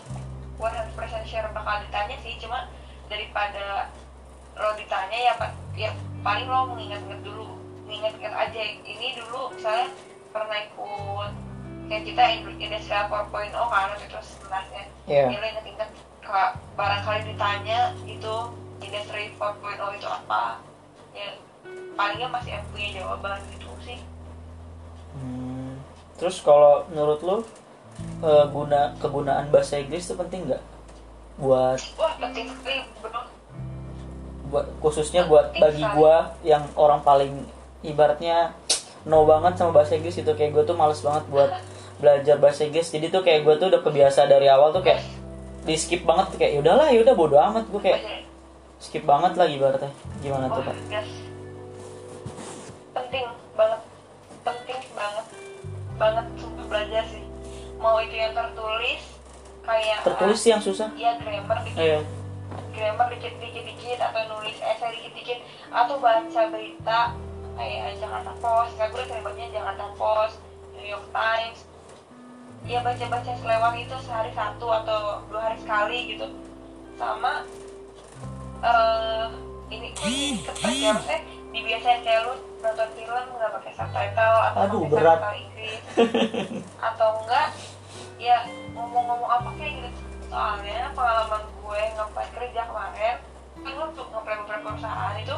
[0.58, 2.34] 100% sure bakal ditanya sih.
[2.42, 2.66] Cuma
[3.06, 3.94] daripada
[4.58, 5.34] lo ditanya ya
[5.78, 5.90] ya
[6.26, 7.54] paling lo mengingat-ingat dulu
[7.86, 8.60] mengingat-ingat aja.
[8.82, 9.94] Ini dulu misalnya
[10.34, 11.47] pernah ikut
[11.88, 12.22] kayak kita
[12.60, 18.34] industrial 4.0 kan itu sebenarnya lo ingat-ingat ka- barangkali ditanya itu
[18.84, 20.60] industri 4.0 itu apa
[21.16, 21.28] ya
[21.96, 23.98] palingnya masih punya jawaban gitu sih.
[25.16, 25.80] Hmm,
[26.20, 27.36] terus kalau menurut lo
[28.22, 30.62] eh, guna kegunaan bahasa Inggris itu penting nggak?
[31.40, 32.84] Buat wah penting sekali
[34.48, 37.44] buat khususnya buat bagi gua yang orang paling
[37.84, 38.56] ibaratnya
[39.04, 41.50] no banget sama bahasa Inggris itu kayak gue tuh males banget buat
[41.98, 45.02] belajar bahasa Inggris jadi tuh kayak gue tuh udah kebiasa dari awal tuh kayak
[45.68, 47.68] di skip banget kayak yaudahlah yaudah bodo amat.
[47.68, 48.24] Gue kayak
[48.80, 49.92] skip banget lah ibaratnya.
[50.24, 50.76] Gimana tuh pak?
[50.88, 51.10] Gas.
[52.96, 53.80] penting banget.
[54.40, 55.26] Penting banget.
[56.00, 57.24] Banget sumpah belajar sih.
[57.76, 59.02] Mau itu yang tertulis
[59.68, 60.88] kayak tertulis sih yang susah.
[60.96, 61.76] Ya grammar dikit.
[61.76, 62.00] Iya.
[62.72, 67.00] grammar dikit dikit dikit atau nulis essay dikit dikit atau baca berita
[67.60, 68.72] kayak Jakarta Post.
[68.80, 70.40] Nggak gue sering bacanya Jakarta Post
[70.72, 71.68] New York Times
[72.66, 76.26] ya baca baca selewat itu sehari satu atau dua hari sekali gitu.
[76.98, 77.46] Sama
[78.58, 79.26] eh
[79.70, 80.42] ini ini
[80.82, 80.92] ya?
[80.96, 81.20] maksudnya
[81.54, 85.18] dibiasain kayak lu nonton film nggak pakai subtitle atau Aduh, pakai berat.
[85.18, 85.80] subtitle Inggris.
[86.82, 87.48] Atau enggak
[88.18, 88.36] ya
[88.74, 89.90] ngomong-ngomong apa kayak gitu.
[90.28, 93.16] Soalnya pengalaman gue ngapain kerja kemarin
[93.58, 95.36] kan gue tuh ngapain perusahaan itu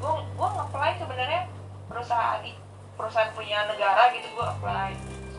[0.00, 1.40] gue gue ngapain sebenarnya
[1.86, 2.40] perusahaan
[2.98, 4.90] perusahaan punya negara gitu gue apply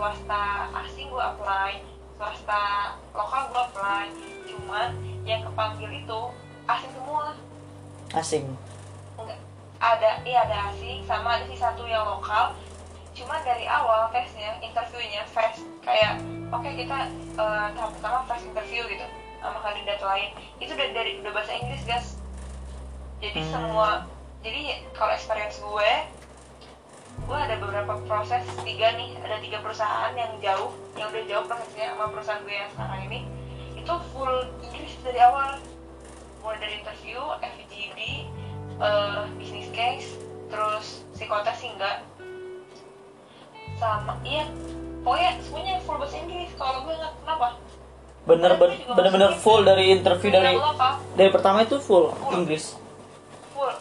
[0.02, 1.78] swasta asing gue apply
[2.18, 4.06] swasta lokal gue apply.
[4.50, 6.20] Cuman yang kepanggil itu
[6.66, 7.38] asing semua.
[8.18, 8.46] Asing?
[9.22, 9.38] Enggak.
[9.82, 12.58] ada iya ada asing sama ada sih satu yang lokal.
[13.14, 16.18] Cuma dari awal tesnya interviewnya fast kayak
[16.50, 16.98] oke kita
[17.38, 19.06] eh, tahap pertama fast interview gitu
[19.38, 20.34] sama kandidat lain.
[20.58, 22.18] Itu udah dari udah bahasa Inggris guys.
[23.22, 23.54] Jadi Hmm.
[23.54, 23.90] semua
[24.42, 25.92] jadi kalau experience gue
[27.28, 29.16] gue ada beberapa proses tiga nih.
[29.22, 33.20] Ada tiga perusahaan yang jauh yang udah jauh prosesnya sama perusahaan gue yang sekarang ini.
[33.78, 35.58] Itu full Inggris dari awal.
[36.42, 38.00] Mulai dari interview, FGD,
[38.82, 40.10] eh business case,
[40.50, 42.02] terus psikotes sih enggak.
[43.78, 44.46] Sama iya
[45.02, 46.52] pokoknya semuanya full bahasa Inggris.
[46.58, 47.48] Kalau gue nggak kenapa?
[48.22, 51.02] Bener bener bener bener full dari interview dari apa?
[51.18, 52.78] dari pertama itu full Inggris.
[53.54, 53.76] Full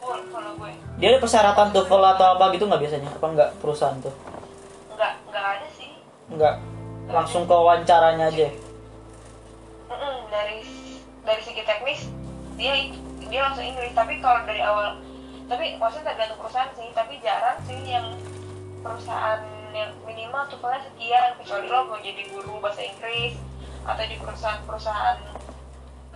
[0.00, 3.10] full kalau gue dia ada persyaratan TOEFL atau apa gitu nggak biasanya?
[3.12, 4.14] Apa nggak perusahaan tuh?
[4.96, 5.92] Nggak nggak ada sih.
[6.32, 6.54] Nggak.
[7.12, 8.48] Langsung ke wawancaranya aja.
[9.92, 10.64] Mm-mm, dari
[11.20, 12.08] dari segi teknis
[12.56, 12.72] dia
[13.28, 13.92] dia langsung Inggris.
[13.92, 14.96] Tapi kalau dari awal
[15.46, 16.88] tapi maksudnya tergantung perusahaan sih.
[16.96, 18.16] Tapi jarang sih yang
[18.80, 19.44] perusahaan
[19.76, 21.36] yang minimal tuh sekian.
[21.36, 23.36] Kecuali lo mau jadi guru bahasa Inggris
[23.84, 25.18] atau di perusahaan-perusahaan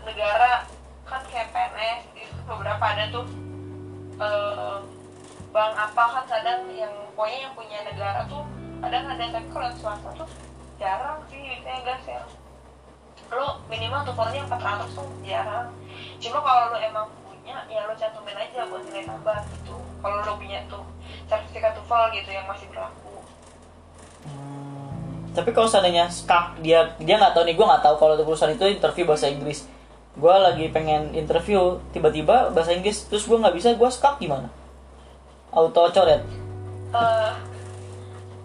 [0.09, 0.65] negara.
[1.05, 3.50] Kan kayak PNS itu beberapa ada tuh
[4.21, 4.77] eh,
[5.51, 8.47] bank apa kan kadang yang pokoknya yang punya negara tuh
[8.81, 10.29] kadang ada tapi kalau swasta tuh
[10.81, 12.23] jarang sih biasanya gas ya.
[13.31, 15.69] Lo minimal tuvalnya 400 tuh jarang.
[16.17, 19.77] Cuma kalau lo emang punya ya lo cantumin aja buat nilai tambah gitu.
[20.01, 20.85] Kalau lo punya tuh
[21.29, 23.21] sertifikat TOEFL gitu yang masih berlaku.
[24.25, 28.53] Hmm, tapi kalau seandainya skak dia dia nggak tahu nih gue nggak tahu kalau perusahaan
[28.53, 29.69] itu interview bahasa Inggris
[30.21, 34.53] gue lagi pengen interview tiba-tiba bahasa Inggris terus gue nggak bisa gue skak gimana?
[35.49, 36.21] Auto coret.
[36.93, 37.33] Eh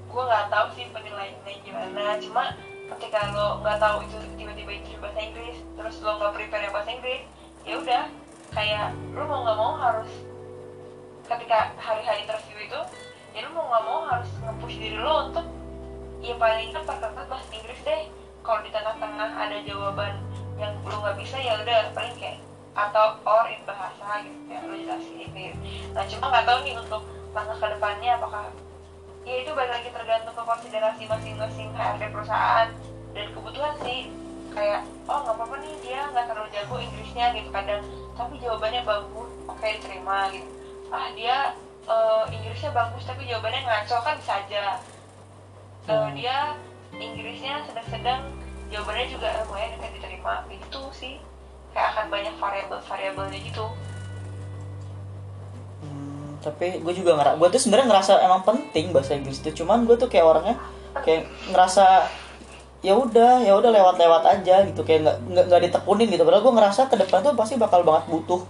[0.07, 2.15] gue nggak tahu sih penilaiannya gimana.
[2.23, 2.55] Cuma
[2.95, 7.27] ketika lo nggak tahu itu tiba-tiba itu bahasa Inggris terus lo nggak prepare bahasa Inggris
[7.67, 8.03] ya udah.
[8.55, 10.11] Kayak lo mau nggak mau harus
[11.27, 12.79] ketika hari-hari interview itu
[13.35, 15.43] ya lo mau nggak mau harus nge-push diri lo untuk
[16.23, 18.07] ya paling kan perketat bahasa Inggris deh.
[18.39, 20.15] Kalau di tengah-tengah ada jawaban
[20.56, 22.39] yang lo nggak bisa ya udah paling kayak
[22.76, 25.56] atau or in bahasa gitu ya lo jelasin gitu.
[25.96, 28.44] nah cuma nggak tahu nih untuk langkah ke depannya apakah
[29.26, 32.70] ya itu balik lagi tergantung ke konsiderasi masing-masing HRD perusahaan
[33.15, 34.12] dan kebutuhan sih
[34.52, 37.84] kayak oh nggak apa-apa nih dia nggak terlalu jago Inggrisnya gitu kadang
[38.15, 40.50] tapi jawabannya bagus oke diterima gitu
[40.94, 41.38] ah dia
[41.88, 44.65] eh, Inggrisnya bagus tapi jawabannya ngaco kan bisa aja
[45.86, 46.18] Eh, Hmm.
[46.18, 46.58] dia
[46.98, 48.26] Inggrisnya sedang-sedang
[48.71, 50.34] jawabannya juga lumayan kan diterima.
[50.49, 51.13] Gitu sih
[51.75, 53.65] kayak akan banyak variabel-variabelnya gitu.
[55.84, 59.84] Hmm, tapi gue juga ngerasa gue tuh sebenarnya ngerasa emang penting bahasa Inggris itu cuman
[59.84, 60.56] gue tuh kayak orangnya
[61.04, 62.08] kayak ngerasa
[62.80, 64.82] ya udah ya udah lewat-lewat aja gitu.
[64.88, 66.23] Kayak nggak nggak nggak ditekunin gitu.
[66.23, 68.41] Padahal gue ngerasa ke depan tuh pasti bakal banget butuh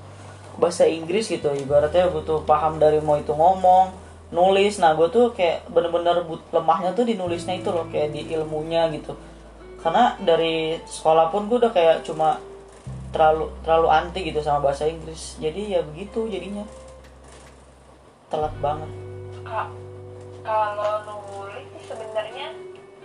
[0.62, 1.50] bahasa Inggris gitu.
[1.50, 3.90] Ibaratnya butuh paham dari mau itu ngomong
[4.30, 4.78] nulis.
[4.78, 6.22] Nah gue tuh kayak bener-bener
[6.54, 9.18] lemahnya tuh di nulisnya itu loh kayak di ilmunya gitu
[9.86, 12.42] karena dari sekolah pun gue udah kayak cuma
[13.14, 15.38] terlalu terlalu anti gitu sama bahasa Inggris.
[15.38, 16.66] Jadi ya begitu jadinya.
[18.34, 18.90] Telat banget.
[19.46, 19.70] Kak,
[20.42, 22.50] kalau nulis sebenarnya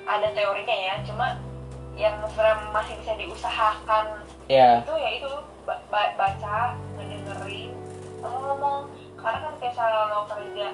[0.08, 1.36] ada teorinya ya, cuma
[2.00, 4.24] yang sebenarnya masih bisa diusahakan.
[4.48, 5.30] Ya itu ya itu
[5.68, 7.76] ba- ba- baca, ngedengerin,
[8.24, 8.88] sama ngomong.
[9.20, 10.66] Karena kan kayak lo kerja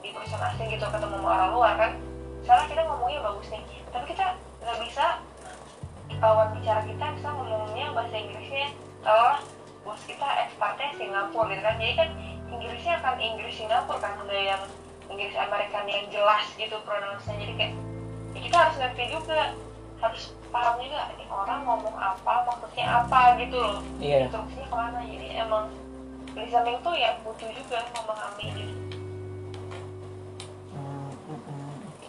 [0.00, 1.92] di perusahaan asing gitu ketemu orang luar kan,
[2.40, 4.26] misalnya kita ngomongnya bagus nih, tapi kita
[4.64, 5.06] nggak bisa
[6.20, 8.68] lawan bicara kita bisa ngomongnya bahasa Inggrisnya
[9.00, 9.40] kalau
[9.86, 11.76] bos kita ekspertnya Singapura gitu kan.
[11.80, 12.08] Jadi kan
[12.50, 14.62] Inggrisnya akan Inggris Singapura kan udah yang
[15.10, 17.74] Inggris Amerika yang jelas gitu pronunciasinya jadi kayak
[18.30, 19.40] ya kita harus ngerti juga
[20.00, 20.22] harus
[20.54, 23.82] paham juga ini orang ngomong apa maksudnya apa gitu loh.
[23.98, 24.30] Iya.
[24.30, 24.98] Instruksinya ke mana.
[25.02, 25.64] Jadi emang
[26.34, 28.79] listening tuh ya butuh juga memahami gitu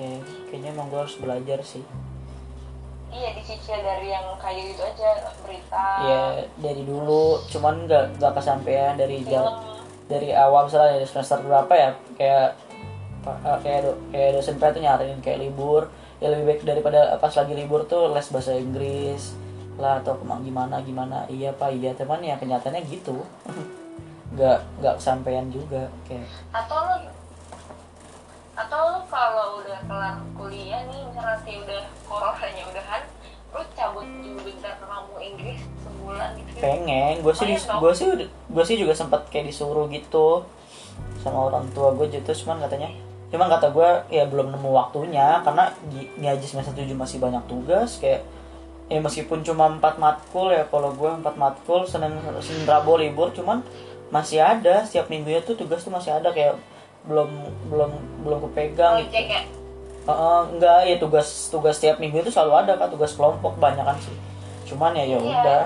[0.02, 1.86] oke kayaknya emang gue harus belajar sih.
[3.12, 5.10] Iya dicicil dari yang kayak gitu aja
[5.44, 5.86] berita.
[6.08, 6.22] Ya
[6.64, 7.44] dari dulu.
[7.52, 9.30] Cuman nggak nggak kesampaian dari film.
[9.30, 9.46] jam
[10.08, 12.48] dari awal misalnya dari semester berapa ya kayak
[13.28, 15.92] eh, kayak do, kayak dosen PA tuh nyaranin kayak libur.
[16.24, 19.36] Ya lebih baik daripada pas lagi libur tuh les bahasa Inggris
[19.76, 21.28] lah atau gimana gimana.
[21.28, 21.76] Iya pak.
[21.76, 23.20] Iya teman ya kenyataannya gitu.
[24.32, 26.24] Nggak nggak kesampaian juga kayak.
[26.56, 27.21] Atau lo
[28.68, 33.04] atau kalau udah kelar kuliah nih misalnya nanti udah coronanya udahan
[33.52, 36.64] lo cabut dulu bentar kampung Inggris sebulan gitu.
[36.64, 37.20] Pengen.
[37.20, 40.48] Gue sih gue sih gue sih juga sempat kayak disuruh gitu
[41.20, 42.90] sama orang tua gue gitu cuman katanya
[43.32, 45.72] cuman kata gue ya belum nemu waktunya karena
[46.20, 48.26] aja semester 7 masih banyak tugas kayak
[48.92, 52.12] ya meskipun cuma empat matkul ya kalau gue empat matkul senin
[52.44, 53.64] senin rabu libur cuman
[54.12, 56.60] masih ada setiap minggunya tuh tugas tuh masih ada kayak
[57.06, 57.30] belum
[57.70, 57.92] belum
[58.26, 59.02] belum kepegang.
[59.06, 59.18] Gitu.
[59.32, 59.42] ya?
[60.02, 63.98] Heeh, enggak ya tugas tugas setiap minggu itu selalu ada kan tugas kelompok banyak kan
[64.02, 64.16] sih.
[64.66, 65.64] Cuman ya ya Iya, udah.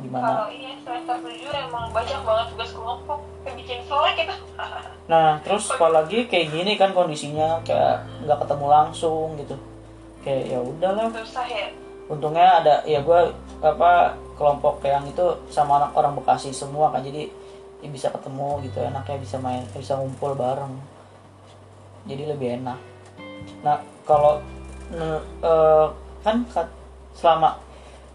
[0.00, 0.26] Gimana?
[0.26, 4.34] Kalau iya semester tujuh emang banyak banget tugas kelompok bikin gitu
[5.12, 9.54] Nah, terus apalagi kayak gini kan kondisinya kayak nggak ketemu langsung gitu.
[10.24, 11.08] Kayak ya udahlah.
[11.14, 11.68] susah ya?
[12.10, 13.20] Untungnya ada ya gue
[13.62, 15.22] apa kelompok yang itu
[15.52, 17.28] sama anak orang Bekasi semua kan jadi
[17.80, 20.76] ya bisa ketemu gitu enaknya bisa main bisa ngumpul bareng.
[22.04, 22.78] Jadi lebih enak.
[23.64, 24.40] Nah, kalau
[24.92, 25.86] eh,
[26.20, 26.44] kan
[27.16, 27.56] selama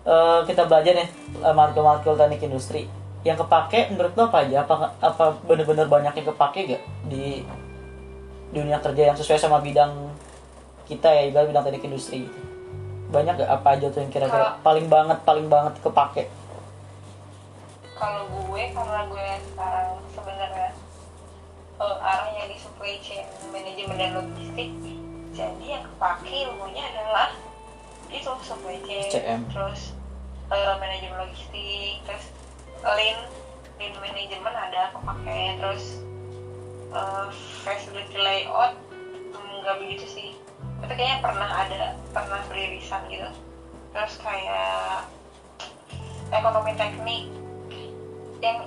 [0.06, 1.10] eh, kita belajar nih
[1.42, 2.86] eh, matkul-matkul teknik industri
[3.26, 4.66] yang kepake menurut lo apa aja?
[4.66, 7.42] Apa apa bener-bener banyak yang kepake gak di
[8.54, 10.14] dunia kerja yang sesuai sama bidang
[10.86, 12.40] kita ya ibarat bidang teknik industri gitu.
[13.10, 16.30] Banyak gak apa aja tuh yang kira-kira paling banget paling banget kepake?
[17.96, 20.70] Kalau gue karena gue sekarang sebenarnya
[21.80, 24.72] eh, arahnya di supply chain manajemen dan logistik
[25.36, 27.36] jadi yang kepake ilmunya adalah
[28.08, 29.12] itu supply chain.
[29.12, 29.42] SCM.
[29.52, 29.92] terus
[30.48, 32.26] eh, manajemen logistik terus
[32.96, 33.20] lean
[33.76, 35.60] lean manajemen ada kepake.
[35.60, 36.00] Terus
[36.96, 37.28] eh,
[37.68, 38.80] facility layout
[39.36, 40.30] hmm, nggak begitu sih.
[40.80, 43.28] Tapi kayaknya pernah ada pernah beririsan gitu.
[43.92, 45.12] Terus kayak
[46.32, 47.28] ekonomi teknik
[48.46, 48.60] yang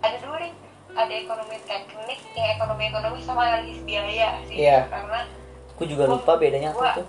[0.00, 0.52] ada dua nih
[0.90, 4.58] ada ekonomi teknik yang ekonomi ekonomi sama analisis biaya sih.
[4.58, 4.90] Iya.
[4.90, 5.20] karena
[5.74, 7.06] Aku juga lupa bedanya apa Gua- tuh.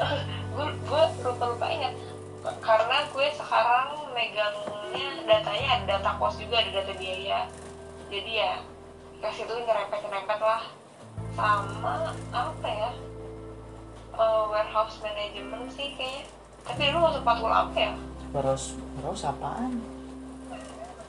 [0.54, 1.94] gue gue lupa lupa ingat.
[2.40, 7.44] Karena gue sekarang megangnya datanya ada data cost juga ada data biaya.
[8.08, 8.64] Jadi ya
[9.20, 10.62] kasih itu nyerempet nyerempet lah.
[11.36, 12.90] Sama apa ya?
[14.10, 16.24] Eh, warehouse management sih kayaknya.
[16.64, 17.92] Tapi dulu masuk matkul apa ya?
[18.30, 18.62] Terus
[18.96, 19.72] terus apaan?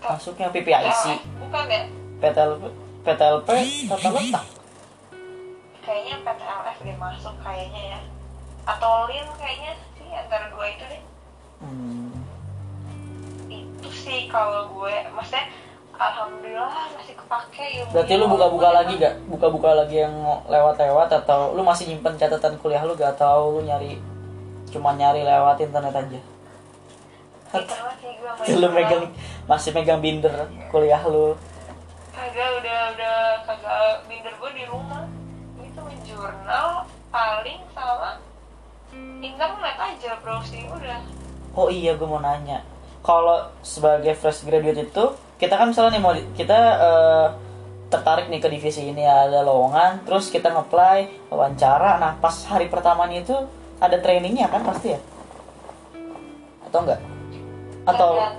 [0.02, 1.82] Masuknya PPIC, Eh, bukan ya
[2.20, 2.64] PTLP,
[3.02, 3.50] PTLP
[3.88, 4.46] tata letak.
[5.82, 8.00] kayaknya PTLF deh masuk kayaknya ya
[8.64, 11.02] atau Lin kayaknya sih antara dua itu deh
[11.58, 12.10] Hmm.
[13.48, 15.50] itu sih kalau gue maksudnya
[15.92, 17.94] alhamdulillah masih kepake ilmunya.
[17.94, 19.16] Berarti lu buka-buka lagi gak?
[19.28, 20.14] Buka-buka lagi yang
[20.46, 23.14] lewat-lewat atau lu masih nyimpen catatan kuliah lu gak?
[23.16, 24.02] Atau lu nyari
[24.68, 26.18] cuma nyari lewat internet aja?
[26.18, 26.30] Internet sih gue
[27.34, 27.41] main
[28.62, 29.06] lu megang
[29.46, 31.36] masih megang binder kuliah lu.
[32.12, 35.04] kagak udah udah kagak binder gue di rumah
[35.60, 38.20] itu jurnal paling sama
[39.20, 41.00] internet aja browsing udah
[41.52, 42.64] Oh iya, gue mau nanya.
[43.04, 47.28] Kalau sebagai fresh graduate itu, kita kan misalnya nih mau kita eh,
[47.92, 52.00] tertarik nih ke divisi ini ada lowongan, terus kita nge-apply, wawancara.
[52.00, 53.36] Nah, pas hari pertamanya itu
[53.84, 55.00] ada trainingnya kan pasti ya?
[56.64, 57.04] Atau enggak?
[57.86, 58.34] Atau Kagak.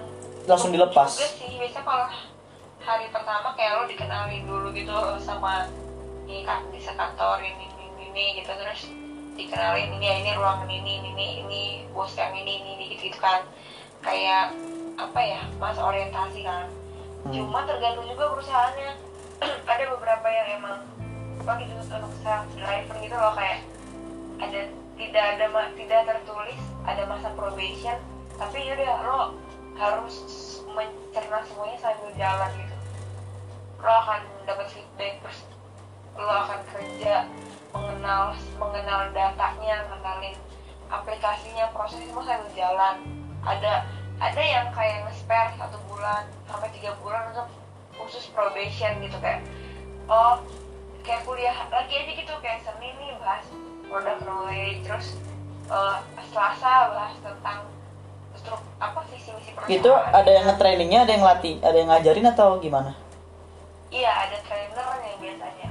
[0.46, 1.10] langsung dilepas?
[1.18, 2.06] juga sih biasanya kalau
[2.82, 5.70] hari pertama kayak lo dikenalin dulu gitu sama
[6.26, 8.90] di kan di sekantor ini ini ini gitu terus
[9.38, 11.62] dikenalin ini ya ini ruangan ini ini ini, ini
[11.94, 13.46] bos yang ini ini, ini gitu, gitu kan
[14.02, 14.50] kayak
[14.98, 16.66] apa ya masa orientasi kan
[17.22, 17.30] Hmm.
[17.30, 18.90] cuma tergantung juga perusahaannya
[19.70, 20.82] ada beberapa yang emang
[21.38, 23.62] apa gitu untuk self driver gitu loh kayak
[24.42, 24.60] ada
[24.98, 25.46] tidak ada
[25.78, 27.94] tidak tertulis ada masa probation
[28.42, 29.20] tapi yaudah lo
[29.78, 30.14] harus
[30.74, 32.76] mencerna semuanya sambil jalan gitu.
[33.78, 35.46] Lo akan dapat feedback terus
[36.18, 37.30] lo akan kerja
[37.70, 40.34] mengenal mengenal datanya mengenalin
[40.90, 42.96] aplikasinya proses semua sambil jalan.
[43.46, 43.86] Ada
[44.18, 47.46] ada yang kayak nge-spare satu bulan sampai tiga bulan untuk
[47.94, 49.46] khusus probation gitu kayak
[50.10, 50.42] oh
[51.06, 53.46] kayak kuliah lagi aja gitu kayak Senin nih bahas
[53.86, 55.08] product knowledge terus
[55.70, 55.98] eh,
[56.30, 57.71] Selasa bahas tentang
[58.42, 62.26] struk apa visi misi perusahaan Itu ada yang nge-trainingnya, ada yang latih, ada yang ngajarin
[62.28, 62.92] atau gimana?
[63.88, 65.70] iya ada trainernya biasanya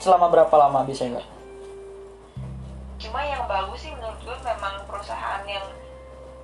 [0.00, 1.22] Selama berapa lama biasanya?
[1.22, 1.28] Kak?
[3.04, 5.66] cuma yang bagus sih menurut gue memang perusahaan yang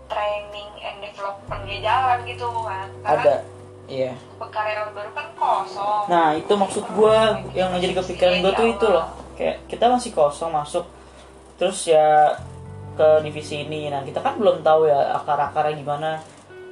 [0.07, 3.35] training and development dia jalan gitu kan karena Ada.
[3.91, 4.13] Iya.
[4.39, 7.17] karyawan baru kan kosong Nah itu maksud gue
[7.57, 10.85] yang jadi kepikiran gue tuh itu loh kayak kita masih kosong masuk
[11.57, 12.37] terus ya
[13.01, 13.89] ke divisi ini.
[13.89, 16.21] Nah kita kan belum tahu ya akar akarnya gimana.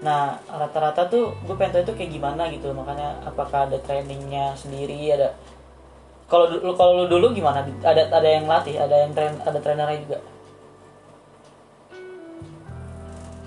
[0.05, 2.69] Nah rata-rata tuh gue pengen tahu itu kayak gimana gitu.
[2.77, 5.33] Makanya apakah ada trainingnya sendiri ada
[6.29, 7.65] kalau dulu kalau lu dulu gimana?
[7.65, 10.19] Ada ada yang latih ada yang train ada trainernya juga?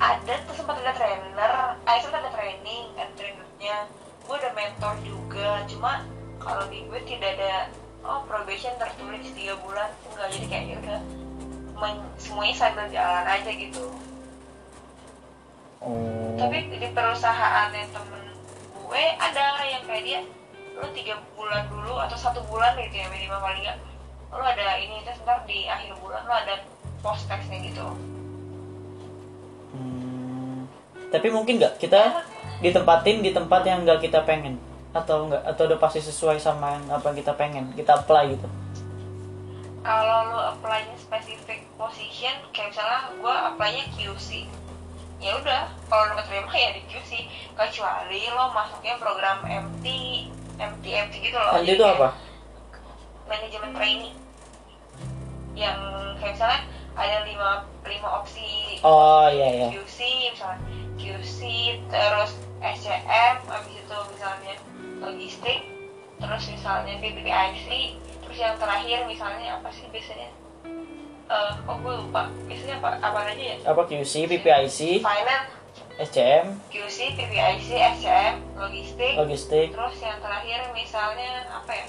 [0.01, 3.85] Ada tuh sempat ada trainer eh sempat ada training kan trainernya.
[4.25, 6.01] Gue ada mentor juga cuma
[6.41, 7.69] kalau di gue tidak ada
[8.01, 10.27] oh probation tertulis tiga bulan enggak.
[10.33, 11.20] Jadi kayak ya udah
[12.21, 13.85] semuanya sambil jalan aja gitu.
[15.81, 16.37] Oh.
[16.37, 18.23] Tapi di perusahaan yang temen
[18.71, 20.19] gue ada yang kayak dia
[20.77, 23.77] lu tiga bulan dulu atau satu bulan gitu ya minimal paling nggak.
[24.31, 26.55] Lu ada ini terus ntar di akhir bulan lu ada
[27.01, 27.85] post textnya gitu.
[29.73, 30.69] Hmm,
[31.09, 31.81] tapi mungkin nggak?
[31.81, 32.21] Kita
[32.61, 34.61] ditempatin di tempat yang nggak kita pengen?
[34.91, 37.65] Atau enggak atau udah pasti sesuai sama yang apa yang kita pengen?
[37.73, 38.47] Kita apply gitu
[39.81, 44.45] kalau lo apply-nya specific position kayak misalnya gue apply-nya QC
[45.21, 47.11] ya udah kalau lo keterima ya di QC
[47.57, 49.85] kecuali lo masuknya program MT
[50.61, 51.57] MT MT gitu loh.
[51.57, 52.13] MT itu apa?
[53.25, 54.15] Manajemen training.
[55.57, 55.79] Yang
[56.21, 56.61] kayak misalnya
[56.93, 57.49] ada lima
[57.85, 58.77] lima opsi.
[58.85, 59.67] Oh iya iya.
[59.73, 59.97] QC
[60.33, 60.61] misalnya
[61.01, 61.39] QC
[61.89, 64.53] terus SCM habis itu misalnya
[65.01, 65.65] logistik
[66.21, 67.97] terus misalnya PPIC
[68.31, 70.31] terus yang terakhir misalnya apa sih biasanya?
[71.27, 72.31] Eh oh gue lupa.
[72.47, 73.55] Biasanya apa apa aja ya?
[73.67, 75.51] Apa QC PPIC finance.
[75.99, 79.13] SCM QC PPIC SCM logistik.
[79.19, 79.67] Logistik.
[79.75, 81.85] Terus yang terakhir misalnya apa ya?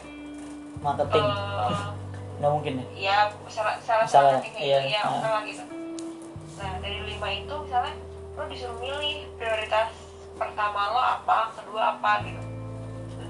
[0.82, 1.26] Marketing.
[1.30, 1.86] Eh,
[2.42, 2.86] nggak mungkin ya?
[2.98, 5.38] ya salah salah Salah, satu iya, iya, ya ah.
[5.38, 5.62] lah gitu.
[6.58, 7.94] Nah dari lima itu misalnya
[8.34, 9.94] lo disuruh milih prioritas
[10.34, 12.42] pertama lo apa kedua apa gitu.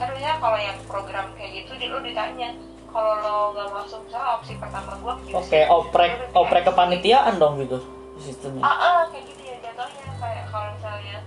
[0.01, 4.93] Ntar kalau yang program kayak gitu lo ditanya kalau lo nggak masuk misalnya opsi pertama
[4.97, 6.69] gua QC, oke oprek lo di oprek PIC.
[6.69, 7.79] kepanitiaan dong gitu
[8.19, 8.63] sistemnya.
[8.63, 11.19] Ah, ah kayak gitu ya jatuhnya kayak kalau misalnya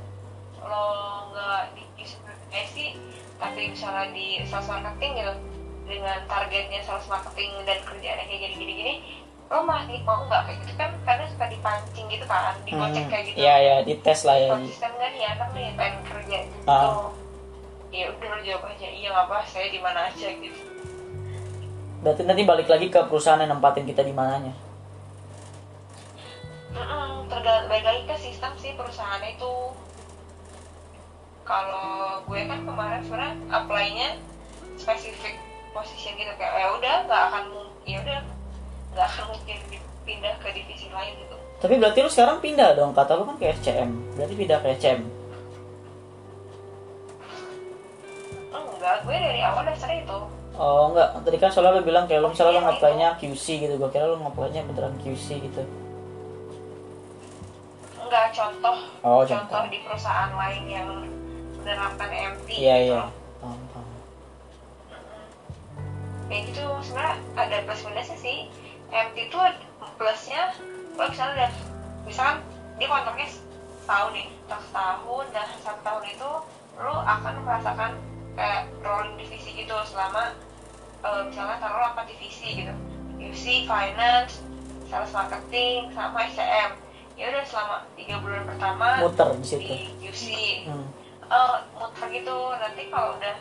[0.62, 0.86] lo
[1.30, 1.84] nggak di
[2.48, 2.76] QC
[3.36, 5.34] tapi misalnya di sales marketing gitu
[5.86, 8.94] dengan targetnya sales marketing dan kerjaannya kayak gini-gini
[9.46, 13.24] lo masih mau nggak kayak gitu kan karena suka dipancing gitu kan dikocek Hmm, kayak
[13.28, 13.38] gitu.
[13.38, 14.50] iya ya dites lah ya.
[14.52, 16.66] Konsisten nih anak nih pengen kerja gitu.
[16.66, 17.14] Ah.
[17.90, 20.60] ya udah lo jawab aja iya nggak apa saya di mana aja gitu
[22.06, 24.54] berarti nanti balik lagi ke perusahaan yang nempatin kita di mananya?
[26.78, 27.26] Mm
[27.66, 29.74] balik lagi ke sistem sih perusahaan itu.
[31.42, 34.22] Kalau gue kan kemarin sebenarnya apply-nya
[34.78, 35.42] spesifik
[35.74, 37.44] posisi gitu kayak ya udah nggak akan
[37.90, 38.20] ya udah
[38.94, 39.58] nggak akan mungkin
[40.06, 41.38] pindah ke divisi lain gitu.
[41.58, 45.02] Tapi berarti lu sekarang pindah dong kata lu kan ke SCM berarti pindah ke SCM
[48.56, 50.20] enggak gue dari awal dasarnya itu
[50.60, 51.10] oh enggak.
[51.24, 53.74] Tadi kan soalnya lo bilang kayak lo misalnya lo ngapainnya QC gitu.
[53.76, 55.62] Gue kira lo ngapainnya beneran QC gitu.
[58.00, 58.78] Enggak contoh.
[59.02, 59.72] Oh, contoh contoh.
[59.72, 60.90] di perusahaan lain yang
[61.60, 62.94] menerapkan MT iya gitu.
[62.94, 63.04] iya.
[63.42, 63.88] Paham paham.
[66.26, 68.38] Kayak gitu sebenarnya ada plus minusnya sih
[68.94, 69.38] MT itu
[69.98, 70.54] plusnya
[70.96, 71.52] lo misalnya udah
[72.06, 72.38] misalkan
[72.78, 73.28] dia kontraknya
[73.84, 74.28] setahun nih.
[74.46, 76.32] Kontrak setahun dan satu tahun itu
[76.76, 77.92] lo akan merasakan
[78.36, 80.36] kayak rolling divisi gitu selama
[81.06, 82.74] eh, misalnya taruh empat divisi gitu.
[83.16, 84.44] UC, Finance,
[84.90, 86.86] Sales Marketing, sama SCM
[87.16, 89.72] ya udah selama tiga bulan pertama muter di situ.
[89.72, 90.24] Di UC
[90.68, 90.88] hmm.
[91.32, 92.38] eh muter gitu.
[92.60, 93.36] Nanti kalau udah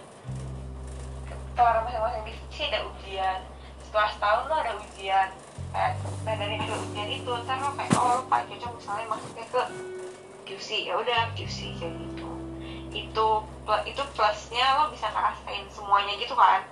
[1.59, 3.41] kelar masing-masing divisi ada ujian.
[3.83, 5.29] Setelah setahun lo ada ujian.
[5.75, 5.93] Kayak
[6.23, 9.63] nah dari dua ujian itu ntar lo kayak oh lo pak cocok misalnya masuknya ke
[10.47, 12.31] QC ya udah QC kayak gitu.
[12.95, 13.27] Itu
[13.91, 16.63] itu plusnya lo bisa ngerasain semuanya gitu kan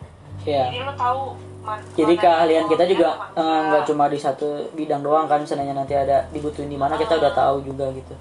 [0.43, 0.65] iya.
[0.67, 1.21] Jadi lo tahu
[1.61, 5.95] man- jadi keahlian kita juga eh, nggak cuma di satu bidang doang kan seandainya nanti
[5.95, 7.21] ada dibutuhin di mana kita Ah.
[7.21, 8.15] udah tahu juga gitu.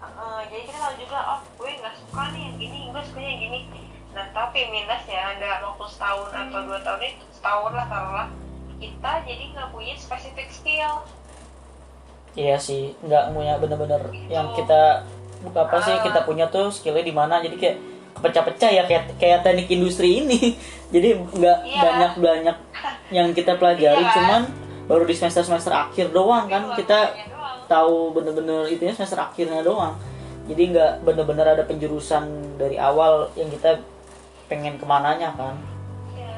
[0.00, 3.40] Heeh, jadi kita tahu juga oh gue nggak suka nih yang gini gue sukanya yang
[3.42, 3.60] gini.
[4.10, 8.28] Nah tapi minusnya ada waktu setahun atau dua tahun itu setahun lah taruhlah.
[8.76, 11.04] Kita jadi nggak punya specific skill.
[12.32, 15.02] Iya sih nggak punya bener-bener yang kita
[15.40, 16.00] buka apa sih Ah.
[16.00, 17.38] kita punya tuh skillnya di mana.
[17.38, 17.76] Jadi kayak
[18.20, 20.54] kepecah-pecah ya kayak kayak teknik industri ini.
[20.94, 21.80] Jadi nggak Iya.
[21.80, 22.56] banyak banyak
[23.10, 24.12] yang kita pelajari Iya.
[24.14, 24.42] cuman
[24.84, 26.68] baru di semester semester akhir doang kan.
[26.68, 27.58] Tapi kita doang.
[27.64, 29.96] tahu bener-bener itunya semester akhirnya doang.
[30.44, 33.80] Jadi nggak bener-bener ada penjurusan dari awal yang kita
[34.46, 35.54] pengen ke mananya kan.
[36.12, 36.36] Iya,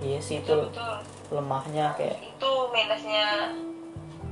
[0.00, 0.96] iya sih itu betul.
[1.30, 3.52] lemahnya kayak itu minusnya.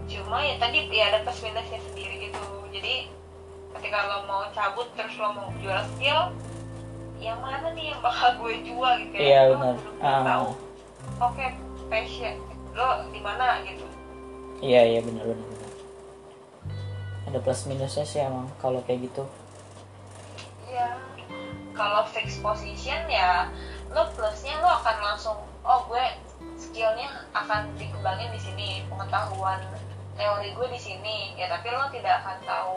[0.08, 2.40] Cuma ya tadi ya ada plus minusnya sendiri gitu.
[2.72, 3.12] Jadi
[3.70, 6.32] ketika lo mau cabut terus lo mau jual skill
[7.20, 9.20] yang mana nih yang bakal gue jual gitu ya?
[9.20, 9.76] Iya, benar.
[10.00, 10.48] tahu.
[11.20, 11.46] Oke
[11.92, 12.34] passion.
[12.72, 13.84] Lo di mana gitu?
[14.64, 15.72] Iya iya benar benar benar.
[17.30, 19.22] ada plus minusnya sih emang kalau kayak gitu.
[20.66, 20.96] Iya.
[21.76, 23.48] Kalau fix position ya
[23.90, 26.04] lo plusnya lo akan langsung oh gue
[26.54, 29.60] skillnya akan dikembangin di sini pengetahuan
[30.16, 31.36] teori gue di sini.
[31.36, 32.76] Ya tapi lo tidak akan tahu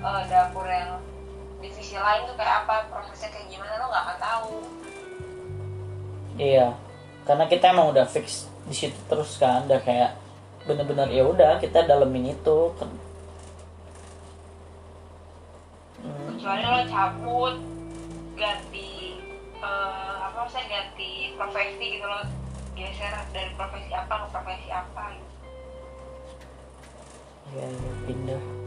[0.00, 1.00] eh, dapur yang
[1.60, 4.56] divisi lain tuh kayak apa prosesnya kayak gimana lo nggak akan tahu.
[6.40, 6.68] Iya.
[7.28, 10.16] Karena kita emang udah fix di situ terus kan udah kayak
[10.64, 12.58] bener-bener ya udah kita dalemin itu.
[16.00, 17.56] Hmm, kecuali lo cabut
[18.40, 19.20] ganti
[19.60, 22.24] eh, apa saya ganti profesi gitu lo
[22.72, 25.28] geser dari profesi apa ke profesi apa gitu.
[27.52, 28.59] iya iya pindah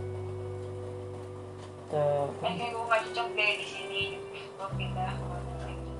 [1.93, 4.01] Tuh, kayak gue gak cocok deh di sini
[4.33, 5.93] gue pindah ke mana lagi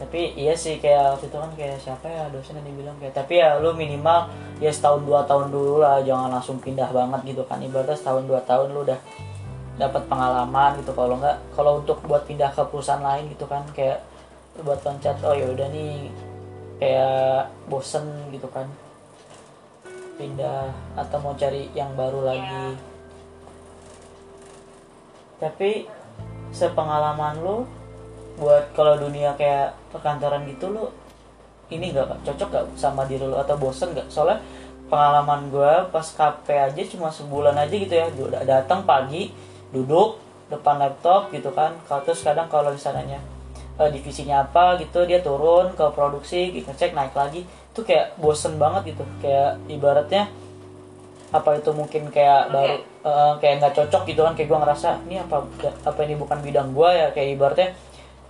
[0.00, 3.36] tapi iya sih kayak waktu itu kan kayak siapa ya dosen yang dibilang kayak tapi
[3.36, 7.60] ya lu minimal ya setahun dua tahun dulu lah jangan langsung pindah banget gitu kan.
[7.60, 8.96] Ibaratnya setahun dua tahun lu udah
[9.76, 10.96] dapat pengalaman gitu.
[10.96, 14.00] Kalau nggak kalau untuk buat pindah ke perusahaan lain gitu kan kayak
[14.56, 16.08] lu buat loncat oh ya udah nih
[16.80, 18.64] kayak bosen gitu kan.
[20.16, 22.76] Pindah atau mau cari yang baru lagi
[25.40, 25.88] tapi
[26.52, 27.64] sepengalaman lu
[28.36, 30.86] buat kalau dunia kayak perkantoran gitu lu
[31.70, 34.10] ini nggak cocok gak sama diri lu atau bosen nggak?
[34.10, 34.42] Soalnya
[34.90, 38.10] pengalaman gua pas KP aja cuma sebulan aja gitu ya.
[38.10, 39.30] Udah datang pagi
[39.70, 40.18] duduk
[40.50, 41.78] depan laptop gitu kan.
[41.86, 43.22] Kalau terus kadang kalau misalnya
[43.78, 47.46] eh, divisinya apa gitu dia turun ke produksi ngecek naik lagi.
[47.70, 49.06] Itu kayak bosen banget gitu.
[49.22, 50.26] Kayak ibaratnya
[51.30, 55.16] apa itu mungkin kayak baru eh, kayak nggak cocok gitu kan kayak gue ngerasa ini
[55.20, 55.44] apa
[55.84, 57.08] apa ini bukan bidang gue ya?
[57.12, 57.68] Kayak ibaratnya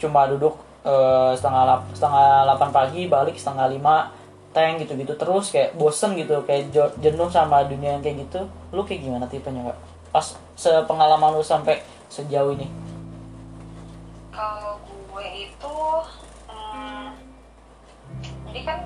[0.01, 3.97] cuma duduk eh, setengah lap, setengah delapan pagi balik setengah lima
[4.51, 8.47] tank gitu gitu terus kayak bosen gitu kayak jenuh sama dunia yang kayak gitu.
[8.75, 10.27] Lu kayak gimana tipenya nggak pas
[10.59, 11.79] sepengalaman lu sampai
[12.11, 12.67] sejauh ini?
[14.35, 15.77] Kalau gue itu
[16.51, 17.07] hmm,
[18.51, 18.79] jadi kan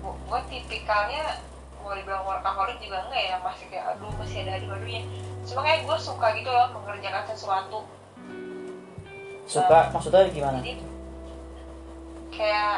[0.00, 1.38] gue tipikalnya
[1.80, 5.02] mau dibilang workaholic juga enggak ya masih kayak aduh masih ada adu-adunya
[5.40, 7.78] cuma kayak gue suka gitu loh mengerjakan sesuatu.
[9.44, 9.90] Suka?
[9.90, 10.58] Maksudnya gimana?
[10.62, 10.72] jadi
[12.30, 12.76] kayak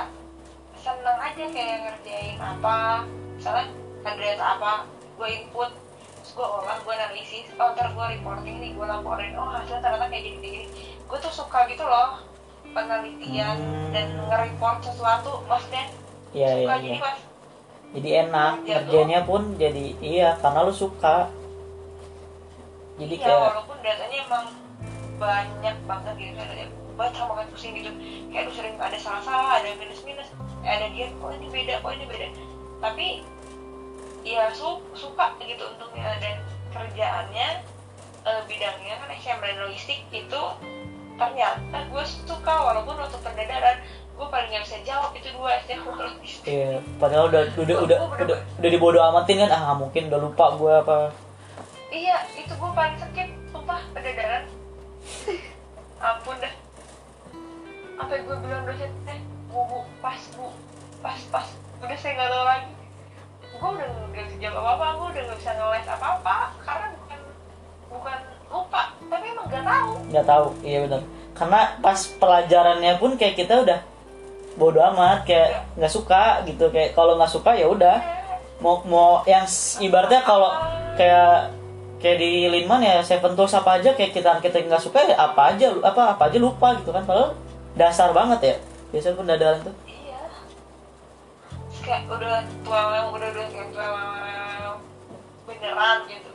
[0.75, 3.67] seneng aja kayak ngerjain apa misalnya
[4.03, 4.29] ada
[4.59, 4.73] apa
[5.15, 5.71] gue input
[6.19, 10.11] terus gue olah gue analisis oh ntar gue reporting nih gue laporin oh hasilnya ternyata
[10.11, 10.67] kayak gini gini
[11.07, 12.19] gue tuh suka gitu loh
[12.73, 13.91] penelitian Hmm.
[13.93, 15.85] dan nge-report sesuatu maksudnya
[16.33, 16.83] iya iya suka iya.
[16.83, 17.19] Jadi pas
[17.93, 21.29] jadi enak tuh- kerjanya pun jadi iya karena lu suka.
[22.97, 24.47] Jadi iya kayak walaupun datanya emang
[25.17, 27.91] banyak banget gitu ada baca banget pusing gitu.
[28.29, 30.29] Kayak lu sering ada salah-salah ada minus-minus
[30.63, 32.27] eh, ada dia kok ini beda kok ini beda.
[32.81, 33.07] Tapi
[34.23, 36.17] ya su suka gitu untungnya.
[36.17, 36.41] Dan
[36.73, 37.49] kerjaannya
[38.23, 40.43] eh, bidangnya kan SMB dan logistik itu
[41.13, 43.79] ternyata gue suka walaupun waktu pendadaran
[44.13, 45.57] gue paling nggak bisa jawab itu dua
[45.99, 49.51] logistik Iya, padahal udah udah udah udah, udah dibodo amatin kan?
[49.51, 50.97] Ah nggak mungkin udah lupa gue apa.
[51.93, 54.45] Iya itu gue paling skip sumpah pendadaran
[56.13, 56.55] ampun dah.
[58.01, 60.47] Apa yang gue bilang dosen eh bu bu pas bu
[61.01, 61.47] pas pas.
[61.81, 62.73] Udah saya nggak tahu lagi.
[63.53, 66.87] Gue udah nggak bisa jawab apa apa gue udah nggak bisa ngeles apa apa karena
[66.97, 67.21] bukan
[67.89, 68.19] bukan
[68.53, 69.91] lupa tapi emang nggak tahu.
[70.13, 71.03] Nggak tahu iya benar.
[71.33, 73.81] Karena pas pelajarannya pun kayak kita udah
[74.57, 77.97] bodo amat kayak nggak suka gitu kayak kalau nggak suka ya udah
[78.61, 79.49] mau mau yang
[79.81, 80.53] ibaratnya kalau
[80.95, 81.51] kayak
[81.99, 85.55] kayak di Linman ya Seven Tools apa aja kayak kita kita nggak suka ya apa
[85.55, 87.35] aja apa apa aja lupa gitu kan padahal
[87.79, 88.55] dasar banget ya
[88.93, 90.23] biasanya pendadaran tuh iya
[91.81, 92.81] kayak udah tua
[93.17, 93.89] udah udah kayak tua
[95.49, 96.31] beneran gitu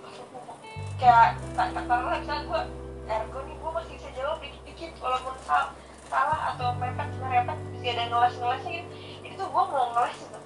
[0.98, 2.62] kayak tak tak tahu lah misalnya gue
[3.08, 5.72] ergo nih gue masih bisa jawab dikit-dikit walaupun salah
[6.08, 8.90] salah atau mepet merepet masih ada ngeles ngelesnya gitu.
[9.24, 10.40] Itu tuh gue mau ngeles gitu.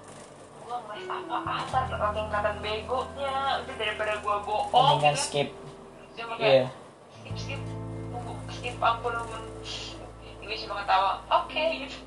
[0.62, 3.36] Gue ngeles apa asal langsung kelihatan begonya.
[3.66, 5.18] Udah daripada gue bohong gitu.
[5.18, 5.50] skip.
[6.14, 6.70] Cuma iya.
[7.18, 7.62] skip skip.
[8.14, 9.44] Tunggu skip ampun ampun.
[10.42, 11.98] Gue cuma ketawa oke gitu.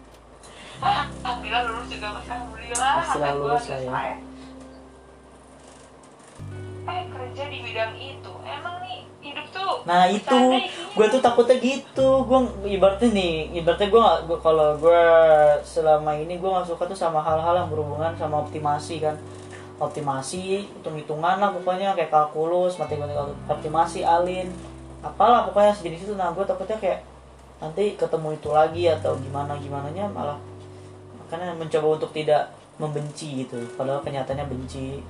[0.79, 2.27] Ah alhamdulillah lulus juga mas.
[2.31, 4.17] Alhamdulillah gua lulus lah ya.
[6.85, 8.84] eh kerja di bidang itu emang
[9.25, 10.95] hidup tuh Nah itu, bercanda isinya.
[10.97, 12.09] gue tuh takutnya gitu.
[12.25, 15.05] Gue ibaratnya nih, ibaratnya gue gua- kalau gue
[15.65, 19.17] selama ini gue nggak suka tuh sama hal-hal yang berhubungan sama optimasi kan.
[19.75, 24.53] Optimasi, hitung-hitungan lah pokoknya kayak kalkulus, matematika optimasi, alin,
[25.01, 26.15] apalah pokoknya sejenis itu.
[26.15, 27.01] Nah gue takutnya kayak
[27.59, 30.37] nanti ketemu itu lagi atau gimana gimana nya malah
[31.17, 33.57] makanya mencoba untuk tidak membenci gitu.
[33.75, 35.01] Padahal kenyataannya benci.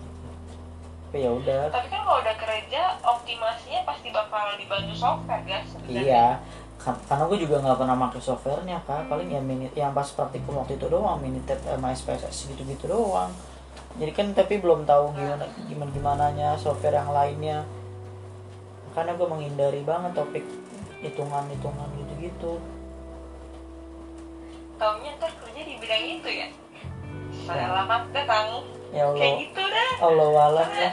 [1.14, 1.70] Tapi ya udah.
[1.70, 5.70] tapi kan kalau udah kerja optimasinya pasti bakal dibantu software guys.
[5.86, 6.42] Iya,
[6.74, 10.58] Ka- karena gue juga nggak pernah pakai softwarenya kan, paling ya mini, yang pas praktikum
[10.58, 13.30] waktu itu doang, minitab sama SPSS gitu-gitu doang.
[13.94, 17.62] Jadi kan tapi belum tahu gimana gimana gimananya software yang lainnya.
[18.90, 20.42] Karena gue menghindari banget topik
[20.98, 22.58] hitungan-hitungan gitu-gitu.
[24.74, 26.50] taunya ntar kerja di bidang itu ya
[27.46, 29.92] selamat datang Ya kayak Allah, gitu dah.
[29.98, 30.90] Allah alam ya.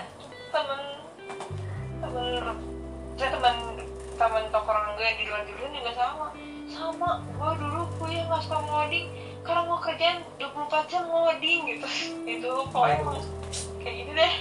[0.52, 0.82] temen
[2.02, 2.28] temen
[3.14, 3.56] saya temen
[4.18, 6.28] temen tongkrongan gue yang di luar dulu juga sama.
[6.66, 9.06] Sama gue dulu gue yang nggak suka ngoding.
[9.42, 11.88] Karena mau kerjaan 24 jam ngoding gitu.
[12.42, 13.22] Itu pokoknya
[13.86, 14.34] kayak gitu deh.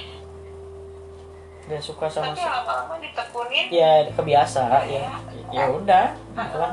[1.70, 3.66] Gak suka sama tapi lama-lama ditekunin.
[3.70, 5.20] Ya kebiasa ya.
[5.52, 6.72] Ya udah, gitu kan.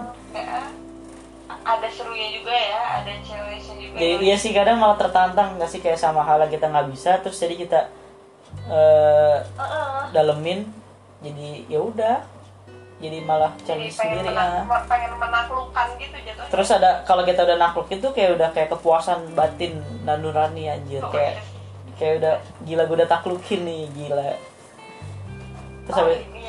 [1.68, 5.82] Ada serunya juga ya ada ceweknya juga Ya, iya sih kadang malah tertantang nggak sih?
[5.82, 7.80] Kayak sama hal yang kita nggak bisa terus jadi kita
[8.68, 10.02] eh Heeh.
[10.16, 10.64] dalemin
[11.20, 12.18] jadi ya udah
[12.98, 14.84] jadi malah jadi challenge pengen, sendiri menak- ah.
[14.90, 16.50] pengen menaklukkan gitu jatuhnya.
[16.50, 21.06] Terus ada kalau kita udah nakluk itu kayak udah kayak kepuasan batin dan nurani anjir.
[21.06, 21.46] Oh, kayak
[21.98, 22.34] kayak udah
[22.66, 24.34] gila gue udah taklukin nih gila.
[25.86, 26.42] Terus oh, habis ini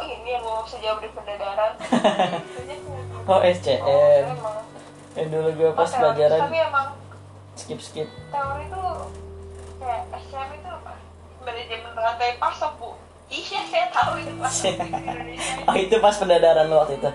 [0.00, 1.72] yang oh ini yang mau bisa jawab di pendadaran
[3.30, 3.82] oh SCM
[4.30, 4.58] emang.
[5.12, 6.40] Yang dulu gue pas Oh, pelajaran.
[6.40, 6.88] tapi emang
[7.54, 8.82] skip skip teori itu
[9.76, 10.92] kayak SCM itu apa?
[11.40, 12.90] Manajemen rantai pasok bu.
[13.28, 17.10] Iya saya tahu itu Indonesia oh itu pas pendadaran lo waktu itu?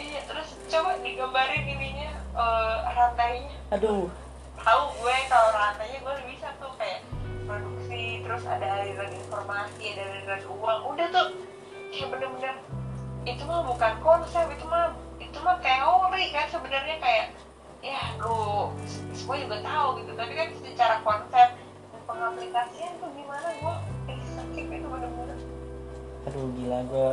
[0.00, 3.56] Iya terus coba digambarin ininya eh, rantainya.
[3.70, 4.08] Aduh.
[4.56, 7.02] Tahu gue kalau rantainya gue bisa tuh kayak
[7.42, 10.80] produksi terus ada aliran informasi ada aliran uang.
[10.88, 11.26] Udah tuh
[11.92, 12.56] kayak bener-bener.
[13.28, 17.26] Itu mah bukan konsep itu mah itu mah teori kan sebenarnya kayak
[17.84, 18.72] ya lu
[19.12, 20.12] semua juga tahu gitu.
[20.16, 21.48] Tapi kan secara konsep
[21.92, 23.46] dan pengaplikasian tuh gimana?
[23.60, 23.76] Gue
[24.08, 25.38] sakit itu bener-bener.
[26.26, 27.08] Aduh gila gue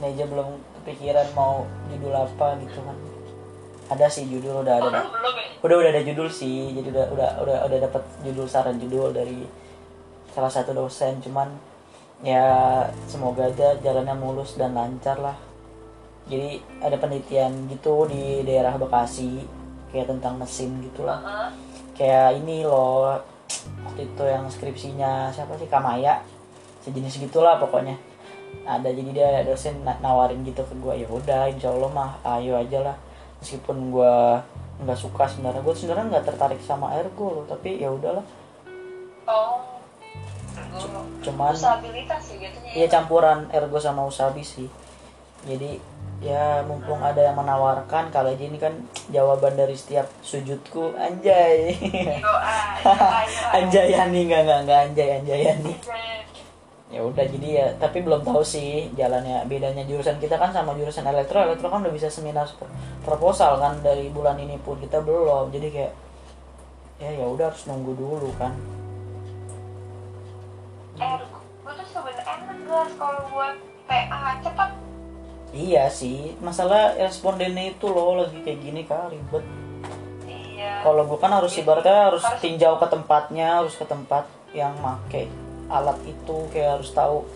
[0.00, 0.48] ini aja belum
[0.80, 2.96] kepikiran mau judul apa gitu kan
[3.90, 5.46] ada sih judul udah ada oh, lu belum ya?
[5.60, 6.70] Udah udah ada judul sih.
[6.78, 9.44] Jadi udah udah udah udah dapat judul saran judul dari
[10.30, 11.50] salah satu dosen cuman
[12.20, 15.36] ya semoga aja jalannya mulus dan lancar lah.
[16.28, 19.42] Jadi ada penelitian gitu di daerah Bekasi
[19.90, 21.18] kayak tentang mesin gitulah.
[21.20, 21.50] Heeh.
[22.00, 23.20] kayak ini loh
[23.84, 25.68] waktu itu yang skripsinya siapa sih?
[25.68, 26.24] Kamaya?
[26.80, 27.98] Sejenis gitulah pokoknya.
[28.64, 32.56] Ada jadi dia dosen na- nawarin gitu ke gue ya udah insya Allah mah ayo
[32.56, 32.96] aja lah.
[33.42, 34.14] Meskipun gue
[34.80, 35.60] nggak suka sebenarnya.
[35.60, 38.24] Gue sebenarnya nggak tertarik sama ergo loh tapi ya udahlah.
[39.28, 39.69] Oh
[41.20, 42.88] cuman usabilitas sih gitu ya.
[42.88, 44.68] campuran ergo sama usabi sih.
[45.40, 45.80] Jadi
[46.20, 48.76] ya mumpung ada yang menawarkan kalau aja ini kan
[49.08, 51.72] jawaban dari setiap sujudku anjay.
[52.20, 53.24] Doa doa
[53.56, 55.74] anjayani nggak nggak nggak anjay anjayani
[56.90, 61.06] ya udah jadi ya tapi belum tahu sih jalannya bedanya jurusan kita kan sama jurusan
[61.06, 61.38] elektro.
[61.38, 62.66] Elektro kan udah bisa seminar pro-
[63.06, 65.54] proposal kan dari bulan ini pun kita belum.
[65.54, 65.92] Jadi kayak
[67.00, 68.52] ya ya udah harus nunggu dulu kan
[71.00, 71.16] eh
[71.60, 72.58] gue tuh sebenarnya enak
[72.94, 74.70] kalau buat PA cepet
[75.50, 79.42] iya sih masalah respondennya itu loh lagi kayak gini kan ribet.
[80.30, 80.86] Iya.
[80.86, 85.26] Kalau gue kan harus ibaratnya harus Harus- tinjau ke tempatnya harus ke tempat yang make.
[85.66, 87.26] Alat itu kayak harus tahu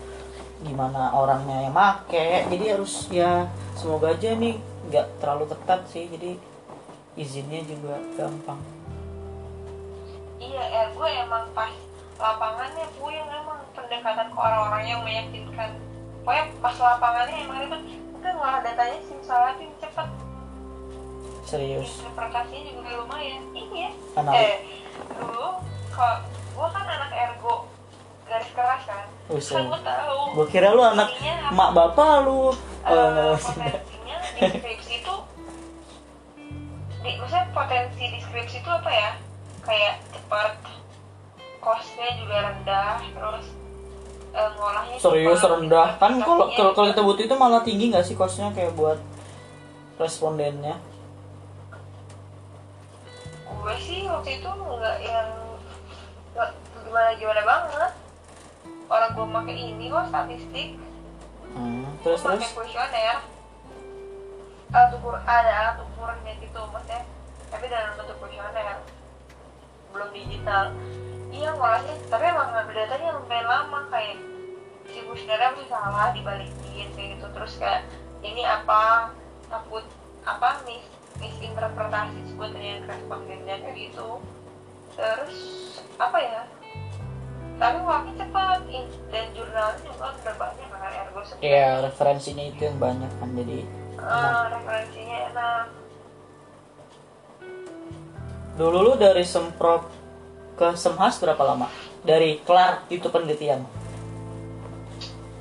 [0.63, 2.47] gimana orangnya yang make.
[2.47, 4.55] Jadi harus ya semoga aja nih
[4.87, 6.07] nggak terlalu ketat sih.
[6.07, 6.39] Jadi
[7.19, 8.63] izinnya juga gampang.
[10.39, 11.73] Iya eh gue emang pas
[12.15, 15.71] lapangannya puyeng emang pendekatan ke orang-orang yang meyakinkan.
[16.23, 17.81] Pokoknya pas lapangannya emang ribet
[18.17, 20.07] udah ngolah datanya simsalatin cepet.
[21.45, 22.01] Serius?
[22.01, 23.43] Interpretasinya juga lumayan.
[23.53, 23.89] Iya.
[24.17, 24.55] Anak- eh
[25.13, 25.61] dulu
[25.93, 27.55] kalau gue kan anak ergo
[28.25, 29.05] garis keras kan.
[29.29, 29.53] Buset.
[29.53, 30.19] kan gue tahu.
[30.33, 31.13] Gue kira lu anak
[31.53, 32.49] mak bapak lu.
[32.85, 33.57] Eh, oh, maksud.
[33.61, 35.15] potensinya di skripsi itu
[37.01, 39.11] di, maksudnya potensi di skripsi itu apa ya?
[39.61, 40.53] Kayak cepat
[41.65, 43.45] costnya juga rendah terus
[44.37, 45.89] eh, ngolahnya serius cepat, rendah.
[45.97, 49.01] Kan kalau aplikasinya kalau kalau kita butuh itu malah tinggi nggak sih kosnya kayak buat
[49.97, 50.77] respondennya?
[53.49, 55.29] Gue sih waktu itu nggak yang
[56.37, 56.49] nggak
[56.85, 57.91] gimana gimana banget.
[58.85, 60.69] Orang gue pakai ini kok statistik.
[61.57, 62.53] Hmm, terus Gua terus?
[62.53, 63.17] kuesioner.
[64.69, 67.01] Alat ukur ada alat ukurnya gitu maksudnya.
[67.49, 68.77] Tapi dalam bentuk kuesioner
[69.95, 70.75] belum digital.
[71.31, 74.19] Iya ngolahnya tapi emang ngambil datanya lumayan lama kayak
[74.91, 77.25] si kuesionernya masih salah dibalikin kayak gitu.
[77.31, 77.81] Terus kayak
[78.21, 79.11] ini apa
[79.47, 79.87] takut
[80.27, 80.83] apa mis
[81.15, 84.19] misinterpretasi sebetulnya respondennya kayak gitu.
[84.99, 85.37] Terus
[85.95, 86.43] apa ya?
[87.55, 88.67] Tapi waktu cepat
[89.15, 93.63] dan jurnalnya juga udah banyak kan ergo Iya referensinya itu yang banyak kan jadi
[93.95, 95.65] Eh, referensinya enak
[98.55, 99.83] dulu lu dari semprot
[100.55, 101.67] ke semhas berapa lama?
[102.07, 103.67] Dari kelar itu penelitian.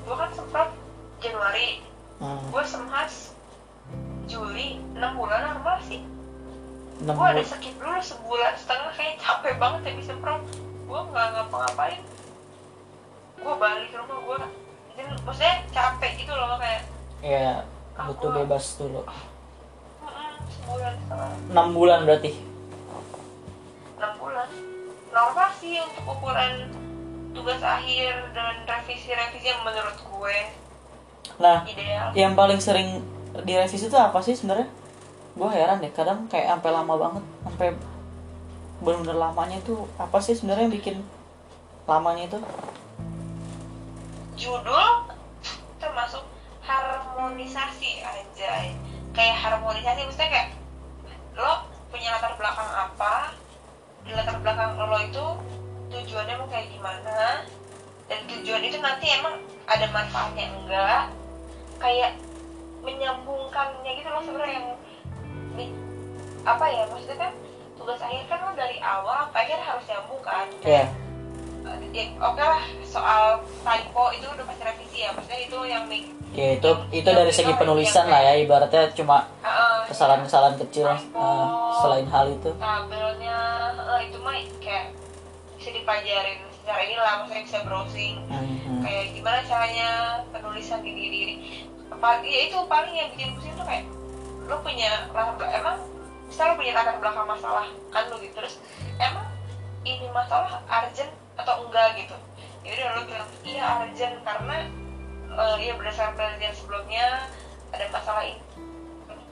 [0.02, 0.70] Gue kan semprot
[1.22, 1.80] Januari.
[2.18, 3.34] Hmm, gue semhas
[4.26, 6.02] Juli 6 bulan normal sih?
[7.02, 10.42] Enam gue ada sakit dulu sebulan setengah kayak capek banget habis semprot.
[10.84, 12.02] Gue nggak ngapa-ngapain.
[13.38, 14.38] Gue balik ke rumah gue
[15.26, 16.82] maksudnya capek gitu loh kayak
[17.18, 17.66] ya
[17.98, 19.02] butuh bebas dulu.
[19.02, 21.30] "Mm-mm, sebulan setengah.
[21.50, 22.53] Enam bulan berarti
[24.12, 24.48] 6 bulan
[25.14, 26.68] normal sih untuk ukuran
[27.32, 30.36] tugas akhir dan revisi-revisi yang menurut gue
[31.40, 32.12] nah ideal.
[32.12, 33.00] yang paling sering
[33.42, 34.70] direvisi itu apa sih sebenarnya?
[35.34, 37.68] Gue heran deh kadang kayak sampai lama banget sampai
[38.78, 40.96] bener-bener lamanya itu apa sih sebenarnya yang bikin
[41.90, 42.38] lamanya itu?
[44.38, 45.10] Judul
[45.82, 46.22] termasuk
[46.62, 48.52] harmonisasi aja
[49.10, 50.48] kayak harmonisasi maksudnya kayak
[51.34, 53.34] lo punya latar belakang apa
[54.04, 55.26] di latar belakang lo itu
[55.92, 57.44] tujuannya mau kayak gimana?
[58.04, 61.04] Dan tujuan itu nanti emang ada manfaatnya enggak?
[61.80, 62.20] Kayak
[62.84, 64.68] menyambungkannya gitu loh sebenarnya yang
[65.56, 65.64] di,
[66.44, 67.32] apa ya maksudnya kan
[67.80, 70.46] tugas akhir kan lo dari awal akhir harus nyambung kan?
[70.60, 70.84] Ya
[71.94, 76.58] ya, oke lah soal typo itu udah pasti revisi ya maksudnya itu yang make ya
[76.58, 81.46] itu itu dari segi penulisan lah ya ibaratnya cuma uh, kesalahan-kesalahan kecil eh,
[81.80, 82.50] selain hal itu.
[82.58, 83.38] Tabelnya
[83.78, 84.90] eh, itu mah kayak
[85.56, 88.16] bisa dipelajarin secara ini lah maksudnya bisa browsing.
[88.26, 89.88] Hmm, kayak gimana caranya
[90.34, 91.34] penulisan gini gini gini
[91.92, 93.86] apa ya itu paling yang bikin pusing tuh kayak
[94.44, 95.76] lo punya latar belakang emang
[96.26, 98.54] misalnya lo punya latar belakang masalah kan lo gitu terus
[99.00, 99.24] emang
[99.84, 102.16] ini masalah urgent atau enggak gitu.
[102.64, 104.56] Jadi lo bilang iya urgent karena
[105.34, 107.06] eh, iya berdasarkan penelitian sebelumnya
[107.74, 108.38] ada masalah ini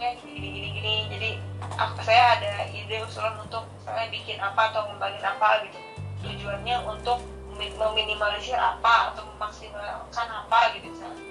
[0.02, 0.94] gini gini gini.
[1.14, 1.30] Jadi
[1.78, 5.78] aku, saya ada ide usulan untuk misalnya bikin apa atau ngembangin apa gitu.
[6.26, 7.22] Tujuannya untuk
[7.54, 11.22] memi- meminimalisir apa atau memaksimalkan apa gitu misalnya.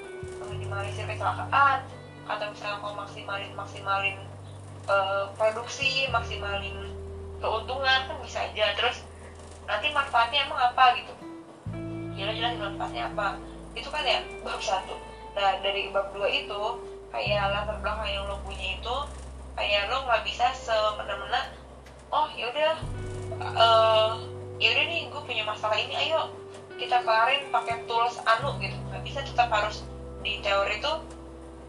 [0.48, 1.84] Meminimalisir kecelakaan
[2.32, 4.18] atau misalnya mau maksimalin maksimalin
[4.88, 6.96] eh, produksi maksimalin
[7.44, 8.72] keuntungan kan bisa aja.
[8.80, 9.04] Terus
[9.68, 11.14] nanti manfaatnya emang apa gitu?
[12.16, 14.96] Jelas jelas manfaatnya apa itu kan ya bab satu.
[15.36, 16.62] Nah dari bab dua itu
[17.12, 18.96] kayak latar belakang yang lo punya itu
[19.56, 21.52] kayak lo nggak bisa semena-mena
[22.12, 22.76] oh yaudah
[23.42, 24.12] eh
[24.62, 26.32] yaudah nih gue punya masalah ini ayo
[26.80, 28.76] kita kelarin pakai tools anu gitu.
[28.90, 29.84] Nggak bisa tetap harus
[30.22, 30.94] di teori itu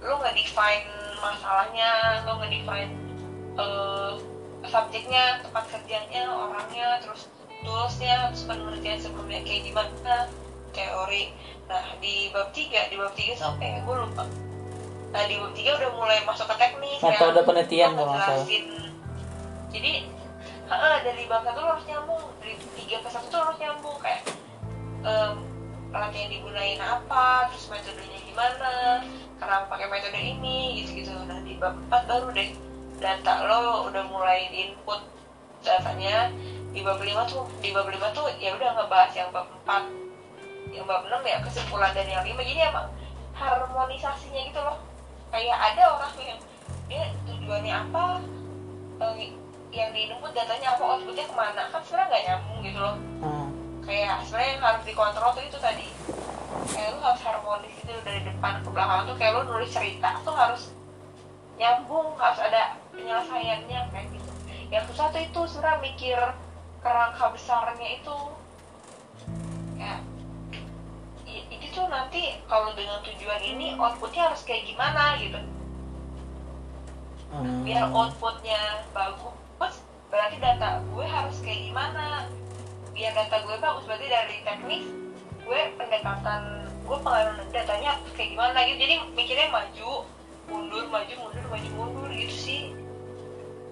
[0.03, 0.89] lu nggak define
[1.23, 1.91] masalahnya
[2.27, 2.93] lu nggak define
[3.55, 4.19] uh,
[4.67, 7.31] subjeknya tempat kerjanya orangnya terus
[7.63, 10.27] toolsnya terus penelitian sebelumnya kayak gimana
[10.73, 11.33] teori
[11.71, 14.25] nah di bab 3 di bab 3 sampai gue lupa.
[15.13, 17.47] Nah di bab 3 udah mulai masuk ke teknis Metode ya.
[17.47, 18.65] penelitian Gua kalau nggak ngejelasin.
[19.73, 19.93] jadi
[20.73, 22.25] heeh, dari bab satu lo harus nyambung.
[22.41, 23.97] Dari 3 ke 1 tuh harus nyambung.
[24.01, 24.21] Kayak
[25.93, 29.05] alat yang digunain apa terus metodenya gimana
[29.37, 31.13] kenapa pakai metode ini gitu-gitu.
[31.29, 32.51] Nah di bab 4 baru deh
[33.01, 35.01] data lo udah mulai input
[35.61, 36.33] datanya.
[36.73, 40.12] Di bab 5 tuh di bab 5 tuh ya udah ngebahas yang bab 4
[40.71, 42.87] yang bab 6 ya kesimpulan dari yang 5 jadi emang
[43.35, 44.79] harmonisasinya gitu loh.
[45.33, 46.41] Kayak ada orang yang
[46.87, 48.05] dia tujuannya apa?
[49.03, 49.35] Eh,
[49.73, 50.83] yang di input datanya apa?
[50.85, 51.63] Outputnya ke mana?
[51.73, 52.97] Kan sebenarnya nggak nyambung gitu loh.
[53.23, 53.49] Hmm.
[53.83, 55.87] kayak sebenarnya yang harus dikontrol tuh itu tadi.
[56.71, 59.17] Kayak lu harus harmonis gitu dari depan ke belakang tuh.
[59.19, 60.63] Kayak lu nulis cerita tuh harus
[61.59, 64.31] nyambung harus ada penyelesaiannya kayak gitu.
[64.71, 66.19] Yang susah tuh itu sebenarnya mikir
[66.83, 68.17] kerangka besarnya itu
[71.73, 75.41] tuh nanti kalau dengan tujuan ini outputnya harus kayak gimana gitu.
[77.33, 77.65] Hmm.
[77.65, 79.81] biar outputnya bagus
[80.13, 82.29] berarti data gue harus kayak gimana?
[82.93, 84.85] Biar data gue bagus berarti dari teknis
[85.43, 88.79] gue pendekatan gue pengaruh datanya harus kayak gimana gitu.
[88.85, 89.91] Jadi mikirnya maju
[90.53, 92.63] mundur maju mundur maju mundur gitu sih.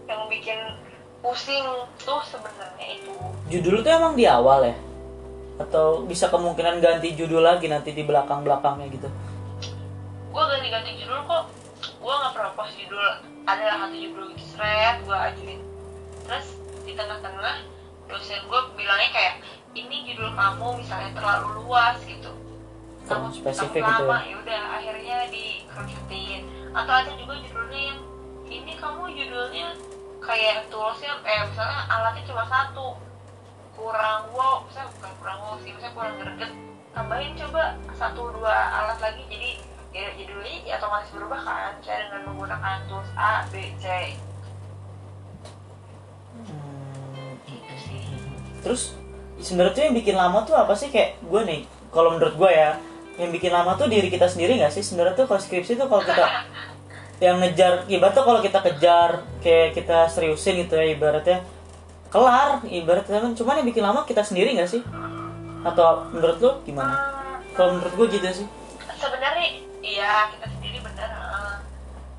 [0.08, 0.60] Yang bikin
[1.20, 1.68] pusing
[2.00, 3.12] tuh sebenarnya itu.
[3.52, 4.76] Judul tuh emang di awal ya?
[5.60, 9.08] Atau bisa kemungkinan ganti judul lagi nanti di belakang-belakangnya gitu?
[10.30, 11.44] gue ganti-ganti judul kok.
[12.00, 13.02] Gue nggak pernah post judul.
[13.44, 15.60] Ada satu judul gitu seret gue ajuin.
[16.24, 16.46] Terus
[16.86, 17.56] di tengah-tengah
[18.06, 19.34] dosen gue bilangnya kayak
[19.74, 22.30] ini judul kamu misalnya terlalu luas gitu.
[23.10, 24.30] Kamu spesifik gitu lama ya?
[24.30, 26.40] ya udah akhirnya dikerucutin.
[26.70, 28.00] Atau ada juga judulnya yang
[28.50, 29.68] ini kamu judulnya
[30.22, 32.94] kayak toolsnya eh misalnya alatnya cuma satu
[33.80, 36.52] kurang wow misalnya bukan kurang wow sih misalnya kurang greget
[36.92, 37.62] tambahin coba
[37.96, 39.50] satu dua alat lagi jadi
[39.90, 43.86] ya judulnya ya otomatis berubah kan saya dengan menggunakan tools A B C
[46.30, 47.36] Hmm.
[47.44, 48.00] gitu sih
[48.62, 48.94] Terus
[49.42, 51.60] sebenarnya tuh yang bikin lama tuh apa sih kayak gue nih?
[51.90, 52.78] Kalau menurut gue ya,
[53.18, 54.84] yang bikin lama tuh diri kita sendiri nggak sih?
[54.84, 56.24] Sebenarnya tuh kalau skripsi tuh kalau kita
[57.24, 59.10] yang ngejar, ibaratnya kalau kita kejar
[59.44, 61.44] kayak kita seriusin gitu ya ibaratnya
[62.10, 64.82] kelar ibaratnya kan cuman yang bikin lama kita sendiri nggak sih?
[65.62, 66.94] Atau menurut lo gimana?
[67.52, 68.48] Kalau menurut gue gitu sih.
[68.92, 69.46] sebenarnya
[69.80, 71.08] iya kita sendiri bener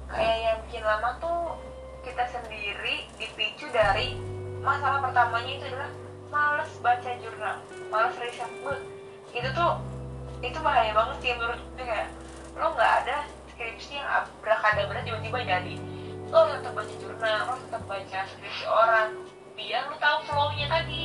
[0.07, 1.53] kayak yang bikin lama tuh
[2.01, 4.17] kita sendiri dipicu dari
[4.59, 5.91] masalah pertamanya itu adalah
[6.27, 7.55] males baca jurnal
[7.87, 8.81] males riset Gue-
[9.29, 9.77] itu tuh
[10.41, 12.09] itu bahaya banget sih menurut gue kayak
[12.57, 13.17] lo nggak ada
[13.47, 15.73] skripsi yang abrakadabra tiba-tiba jadi
[16.27, 19.09] lo tetap baca jurnal lo tetap baca skripsi orang
[19.61, 21.03] biar lo tahu flow-nya tadi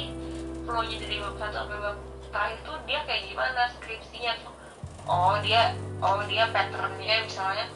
[0.64, 1.96] flow-nya dari bab satu sampai bab
[2.32, 4.54] terakhir tuh dia kayak gimana skripsinya tuh
[5.07, 7.66] oh dia oh dia patternnya misalnya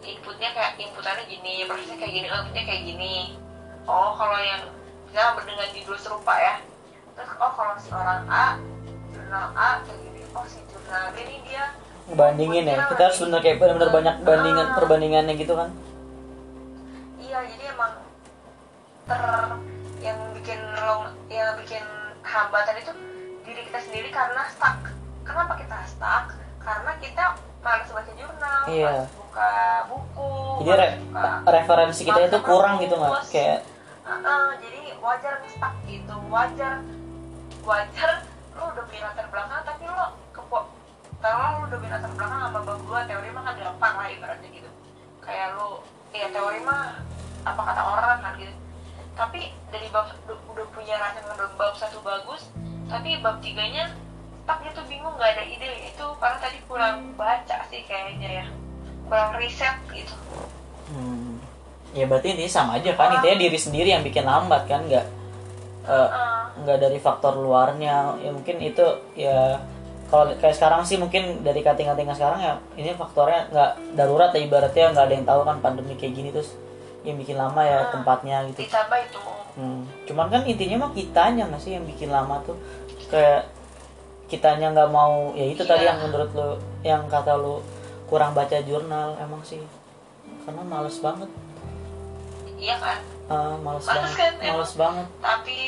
[0.00, 3.14] inputnya kayak inputannya gini prosesnya kayak gini outputnya kayak gini
[3.84, 4.62] oh kalau yang
[5.08, 6.54] misalnya dengan judul serupa ya
[7.16, 8.46] terus oh kalau si orang A
[9.10, 11.64] jurnal A kayak gini oh si jurnal B ini dia
[12.10, 12.90] Ngebandingin ya.
[12.90, 14.74] Kita harus bener kayak bener-bener banyak bandingan Ah.
[14.74, 15.70] perbandingannya gitu kan.
[17.22, 18.02] iya jadi emang
[19.06, 19.22] ter
[20.00, 21.84] yang bikin long yang bikin
[22.20, 22.92] hambatan itu
[23.44, 24.80] diri kita sendiri karena stuck.
[25.22, 26.32] Kenapa kita stuck?
[26.60, 27.24] Karena kita
[27.60, 28.88] malas baca jurnal Iya.
[29.04, 29.52] malas buka
[29.86, 30.30] buku
[30.60, 32.96] Jadi re- buka referensi kita itu kurang gitu?
[32.96, 33.58] Terus, Kayak
[34.02, 36.80] uh-uh, jadi wajar stuck gitu wajar
[37.60, 38.10] wajar
[38.50, 40.58] lo udah punya latar belakang tapi lo kepo
[41.20, 44.48] kalau lo udah punya latar belakang sama bab dua teori mah kan gampang lah ibaratnya
[44.50, 44.70] gitu.
[45.20, 47.04] Kayak lo ya teori mah
[47.40, 48.52] apa kata orang kan gitu
[49.20, 52.48] tapi dari bab udah, punya rasa menurut bab satu bagus
[52.88, 53.92] tapi bab tiganya
[54.50, 55.70] stuck gitu bingung nggak ada ide.
[55.94, 58.46] Itu karena tadi kurang baca sih kayaknya ya.
[59.06, 60.14] Kurang riset gitu.
[60.90, 61.38] Hmm.
[61.94, 63.22] Ya berarti intinya sama aja kan?
[63.22, 64.88] Intinya diri sendiri yang bikin lambat kan?
[64.90, 65.18] Nggak eh,
[65.90, 68.18] Uh, nggak dari faktor luarnya.
[68.18, 69.62] Ya mungkin itu ya
[70.10, 74.90] kalau kayak sekarang sih mungkin dari kating-katingan sekarang ya ini faktornya nggak darurat ya ibaratnya
[74.90, 76.58] nggak ada yang tahu kan pandemi kayak gini terus
[77.02, 78.64] yang bikin lama ya tempatnya gitu.
[78.64, 79.20] Ditambah itu.
[79.50, 79.82] Hmm.
[80.06, 82.54] cuman kan intinya mah kitanya nggak sih yang bikin lama tuh?
[83.06, 83.50] Kayak
[84.26, 85.90] kitanya nggak mau ya itu tadi Iya.
[85.90, 86.48] yang menurut lo
[86.80, 87.60] yang kata lo
[88.06, 89.58] kurang baca jurnal emang sih.
[90.42, 91.26] Karena males banget.
[92.56, 92.98] Iya kan?
[93.26, 94.54] Ah, males Males banget kan, emang.
[94.54, 95.06] males banget.
[95.18, 95.58] Tapi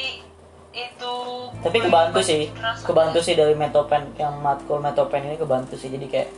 [0.72, 1.14] itu
[1.60, 2.48] tapi kebantu sih
[2.80, 5.88] kebantu sih dari metopen yang matkul metopen ini kebantu sih.
[5.88, 6.30] Jadi kayak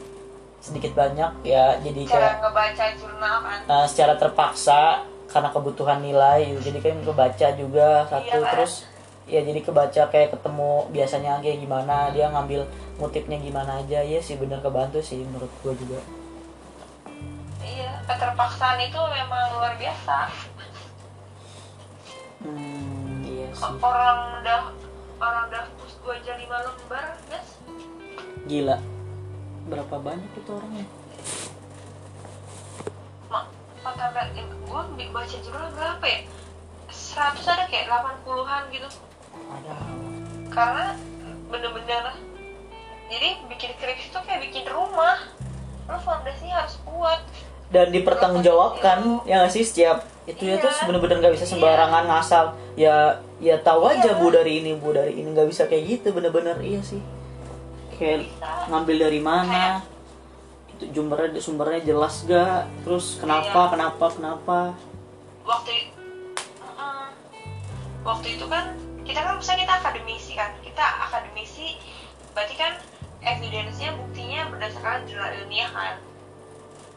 [0.65, 3.61] sedikit banyak ya jadi cara kayak ngebaca jurnal kan?
[3.69, 4.81] Uh, secara terpaksa
[5.29, 6.73] karena kebutuhan nilai gitu.
[6.73, 8.53] jadi kayak kebaca juga satu Iya, kan?
[8.57, 8.73] terus
[9.29, 12.65] ya jadi kebaca kayak ketemu biasanya kayak gimana dia ngambil
[12.97, 16.01] motifnya gimana aja ya sih bener kebantu sih menurut gue juga.
[17.61, 20.17] Iya keterpaksaan itu memang luar biasa.
[22.41, 23.69] Hmm, iya sih.
[23.85, 24.61] orang udah
[25.21, 25.65] orang udah
[26.05, 27.49] dua jam lima lembar guys?
[28.49, 28.94] Gila
[29.65, 30.87] berapa banyak itu orangnya?
[33.33, 33.45] Mak
[33.81, 34.05] kata
[34.35, 36.21] gue baca jurnal berapa ya?
[36.93, 38.89] Seratus ada kayak delapan puluhan gitu.
[39.51, 39.75] Ada.
[40.53, 40.87] Karena
[41.49, 42.05] bener-bener
[43.09, 45.19] jadi bikin skripsi tuh kayak bikin rumah.
[45.89, 47.21] Lo fondasinya harus kuat.
[47.69, 49.65] Dan dipertanggungjawabkan ya nggak sih?
[49.67, 50.63] Setiap itu ya Iya.
[50.63, 52.57] terus bener-bener nggak bisa sembarangan ngasal.
[52.79, 54.21] Ya ya tahu aja Iya.
[54.21, 55.29] bu dari ini bu dari ini.
[55.35, 56.57] Nggak bisa kayak gitu bener-bener.
[56.63, 57.03] Iya sih
[57.97, 58.27] kayak
[58.69, 59.81] ngambil dari mana?
[60.75, 62.67] Itu sumbernya sumbernya jelas gak?
[62.83, 63.71] Terus kenapa Iya.
[63.73, 64.59] kenapa kenapa?
[65.45, 65.93] Waktu
[66.77, 67.09] uh,
[68.03, 68.75] waktu itu kan
[69.05, 71.77] kita kan misalnya kita akademisi kan kita akademisi
[72.33, 72.73] berarti kan
[73.23, 75.95] evidence-nya buktinya berdasarkan jurnal ilmiah kan?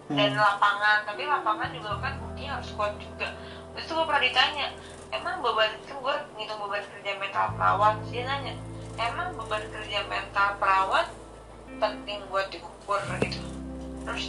[0.07, 0.39] Dan Hmm.
[0.39, 3.27] lapangan tapi lapangan juga kan buktinya harus kuat juga.
[3.75, 4.67] Terus itu gue pernah ditanya
[5.11, 8.55] emang beban kan gue ngitung beban kerja mental perawat dia nanya
[8.99, 11.07] emang beban kerja mental perawat
[11.77, 13.39] penting buat diukur gitu.
[14.03, 14.25] Terus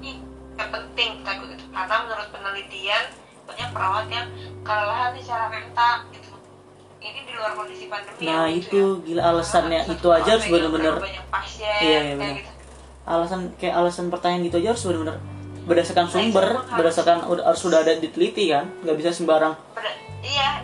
[0.00, 0.16] ih
[0.52, 3.04] gak penting gue gitu karena menurut penelitian
[3.42, 4.26] banyak perawat yang
[4.60, 6.30] kelelahan secara mental gitu.
[6.98, 9.04] Ini di luar kondisi pandemi nah ya, itu gitu ya.
[9.04, 12.36] gila alasannya Karena itu aja harus perawat bener-bener banyak pasien Iya, iya, kayak bener.
[12.38, 12.50] gitu.
[13.02, 15.16] Alasan kayak alasan pertanyaan gitu aja harus bener-bener
[15.62, 18.70] berdasarkan Nah, sumber harus- berdasarkan udah harus sudah ada diteliti kan?
[18.80, 19.54] Nggak bisa sembarang.
[19.72, 20.62] Ber- iya.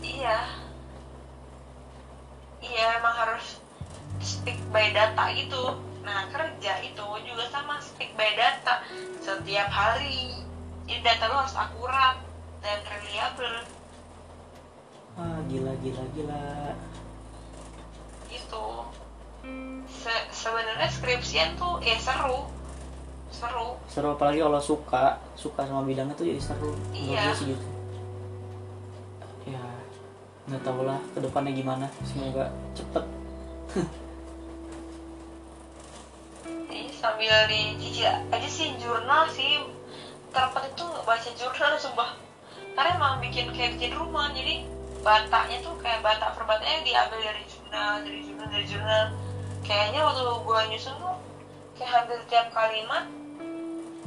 [0.00, 0.36] Iya
[2.78, 3.58] iya emang harus
[4.22, 8.80] stick by data gitu nah kerja itu juga sama stick by data.
[9.20, 10.40] Setiap hari
[10.88, 12.16] jadi data lo harus akurat
[12.64, 13.60] dan reliable.
[15.20, 16.72] Ah gila gila gila.
[18.32, 18.66] Gitu.
[19.84, 22.48] Se- sebenarnya skripsian tuh ya seru.
[23.28, 23.76] Seru.
[23.92, 26.72] Seru apalagi kalau suka suka sama bidangnya tuh jadi seru.
[26.96, 27.36] Iya.
[27.36, 27.60] sih gitu.
[27.60, 27.77] ya
[30.48, 31.86] nggak tahu lah ke depannya gimana.
[32.08, 33.04] Semoga cepet.
[36.98, 39.60] Sambil dicicil aja sih jurnal sih.
[40.32, 42.16] Terpenting tuh baca jurnal sumpah.
[42.72, 44.64] Karena emang bikin kayak bikin rumah jadi
[45.04, 49.04] bataknya tuh kayak batak per bataknya diambil dari jurnal dari jurnal dari jurnal.
[49.68, 51.16] Kayaknya waktu gua nyusun tuh
[51.76, 53.04] kayak hampir tiap kalimat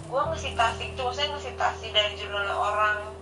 [0.09, 1.01] gua ngesitasi itu.
[1.05, 3.20] Maksudnya ngesitasi dari jurnal orang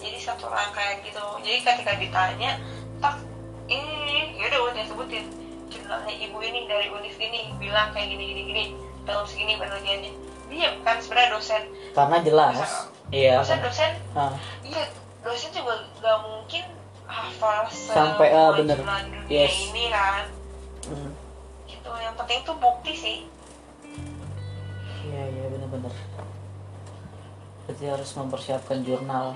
[0.00, 1.22] jadi satu rangkaian gitu.
[1.40, 2.56] Jadi ketika ditanya
[2.98, 3.20] tak
[3.66, 5.24] ini ya udah udah sebutin.
[5.70, 8.64] Jurnalnya ibu ini dari univ ini bilang kayak gini gini gini.
[9.04, 10.12] Tahun segini penelitiannya.
[10.50, 11.62] Dia kan sebenarnya dosen.
[11.94, 12.56] Karena jelas.
[13.10, 13.38] Iya.
[13.38, 13.92] dosen dosen?
[14.14, 14.86] Ah, iya
[15.20, 16.62] dosen juga gak mungkin
[17.06, 18.78] hafal Sampai, semua bener.
[18.78, 19.50] dunia Yes.
[19.66, 20.24] ini kan?
[20.86, 21.10] Hmm.
[21.66, 21.90] gitu.
[21.90, 23.18] Yang penting tuh bukti sih.
[25.06, 25.90] Iya iya bener-bener.
[27.66, 29.34] Berarti harus mempersiapkan jurnal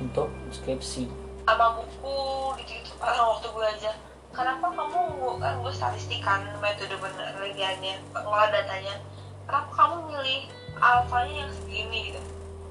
[0.00, 1.08] untuk skripsi.
[1.46, 2.18] Sama buku
[2.64, 3.92] gitu waktu gue aja.
[4.34, 9.00] Kenapa kamu kan gue statistikan metode penelitiannya ngolah datanya.
[9.46, 10.40] Kenapa kamu milih
[10.76, 12.20] alfanya yang segini gitu.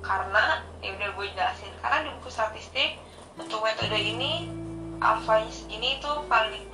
[0.06, 1.74] Karena ya udah gue jelasin.
[1.82, 3.00] Karena di buku statistik
[3.40, 4.52] untuk metode ini
[5.02, 6.66] alfanya segini itu paling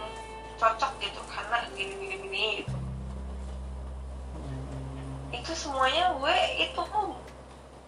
[0.60, 1.22] cocok gitu.
[1.30, 2.76] Karena gini gini gini gitu.
[5.32, 6.82] Itu semuanya gue itu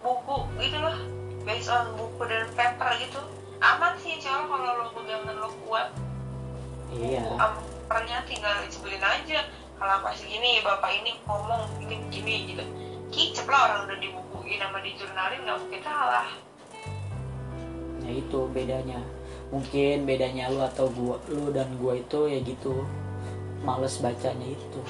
[0.00, 3.20] buku gitu loh based on buku dan paper gitu
[3.64, 5.88] aman sih soalnya kalau lo pegangan lo kuat.
[6.92, 7.24] Iya.
[7.40, 9.40] Ampernya tinggal disebutin aja.
[9.74, 12.64] Kalau pas gini bapak ini ngomong gini gini gitu.
[13.08, 16.28] Kicep lah orang udah dibukuin sama dijurnalin nggak mungkin salah.
[18.04, 19.00] Ya itu bedanya.
[19.48, 22.84] Mungkin bedanya lu atau gua lu dan gua itu ya gitu.
[23.64, 24.80] Males bacanya itu.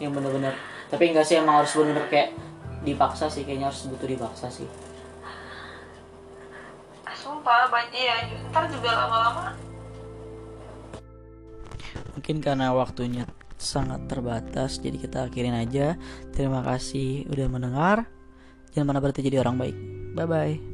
[0.00, 0.54] Yang bener-bener.
[0.88, 2.30] Tapi enggak sih emang harus bener-bener kayak
[2.80, 4.64] dipaksa sih kayaknya harus butuh dipaksa sih
[7.40, 8.16] sumpah banyak ya
[8.52, 9.56] ntar juga lama-lama.
[12.12, 13.24] Mungkin karena waktunya
[13.56, 15.96] sangat terbatas jadi kita akhirin aja.
[16.36, 18.04] Terima kasih udah mendengar.
[18.76, 19.76] Jangan mana berarti jadi orang baik.
[20.12, 20.69] Bye bye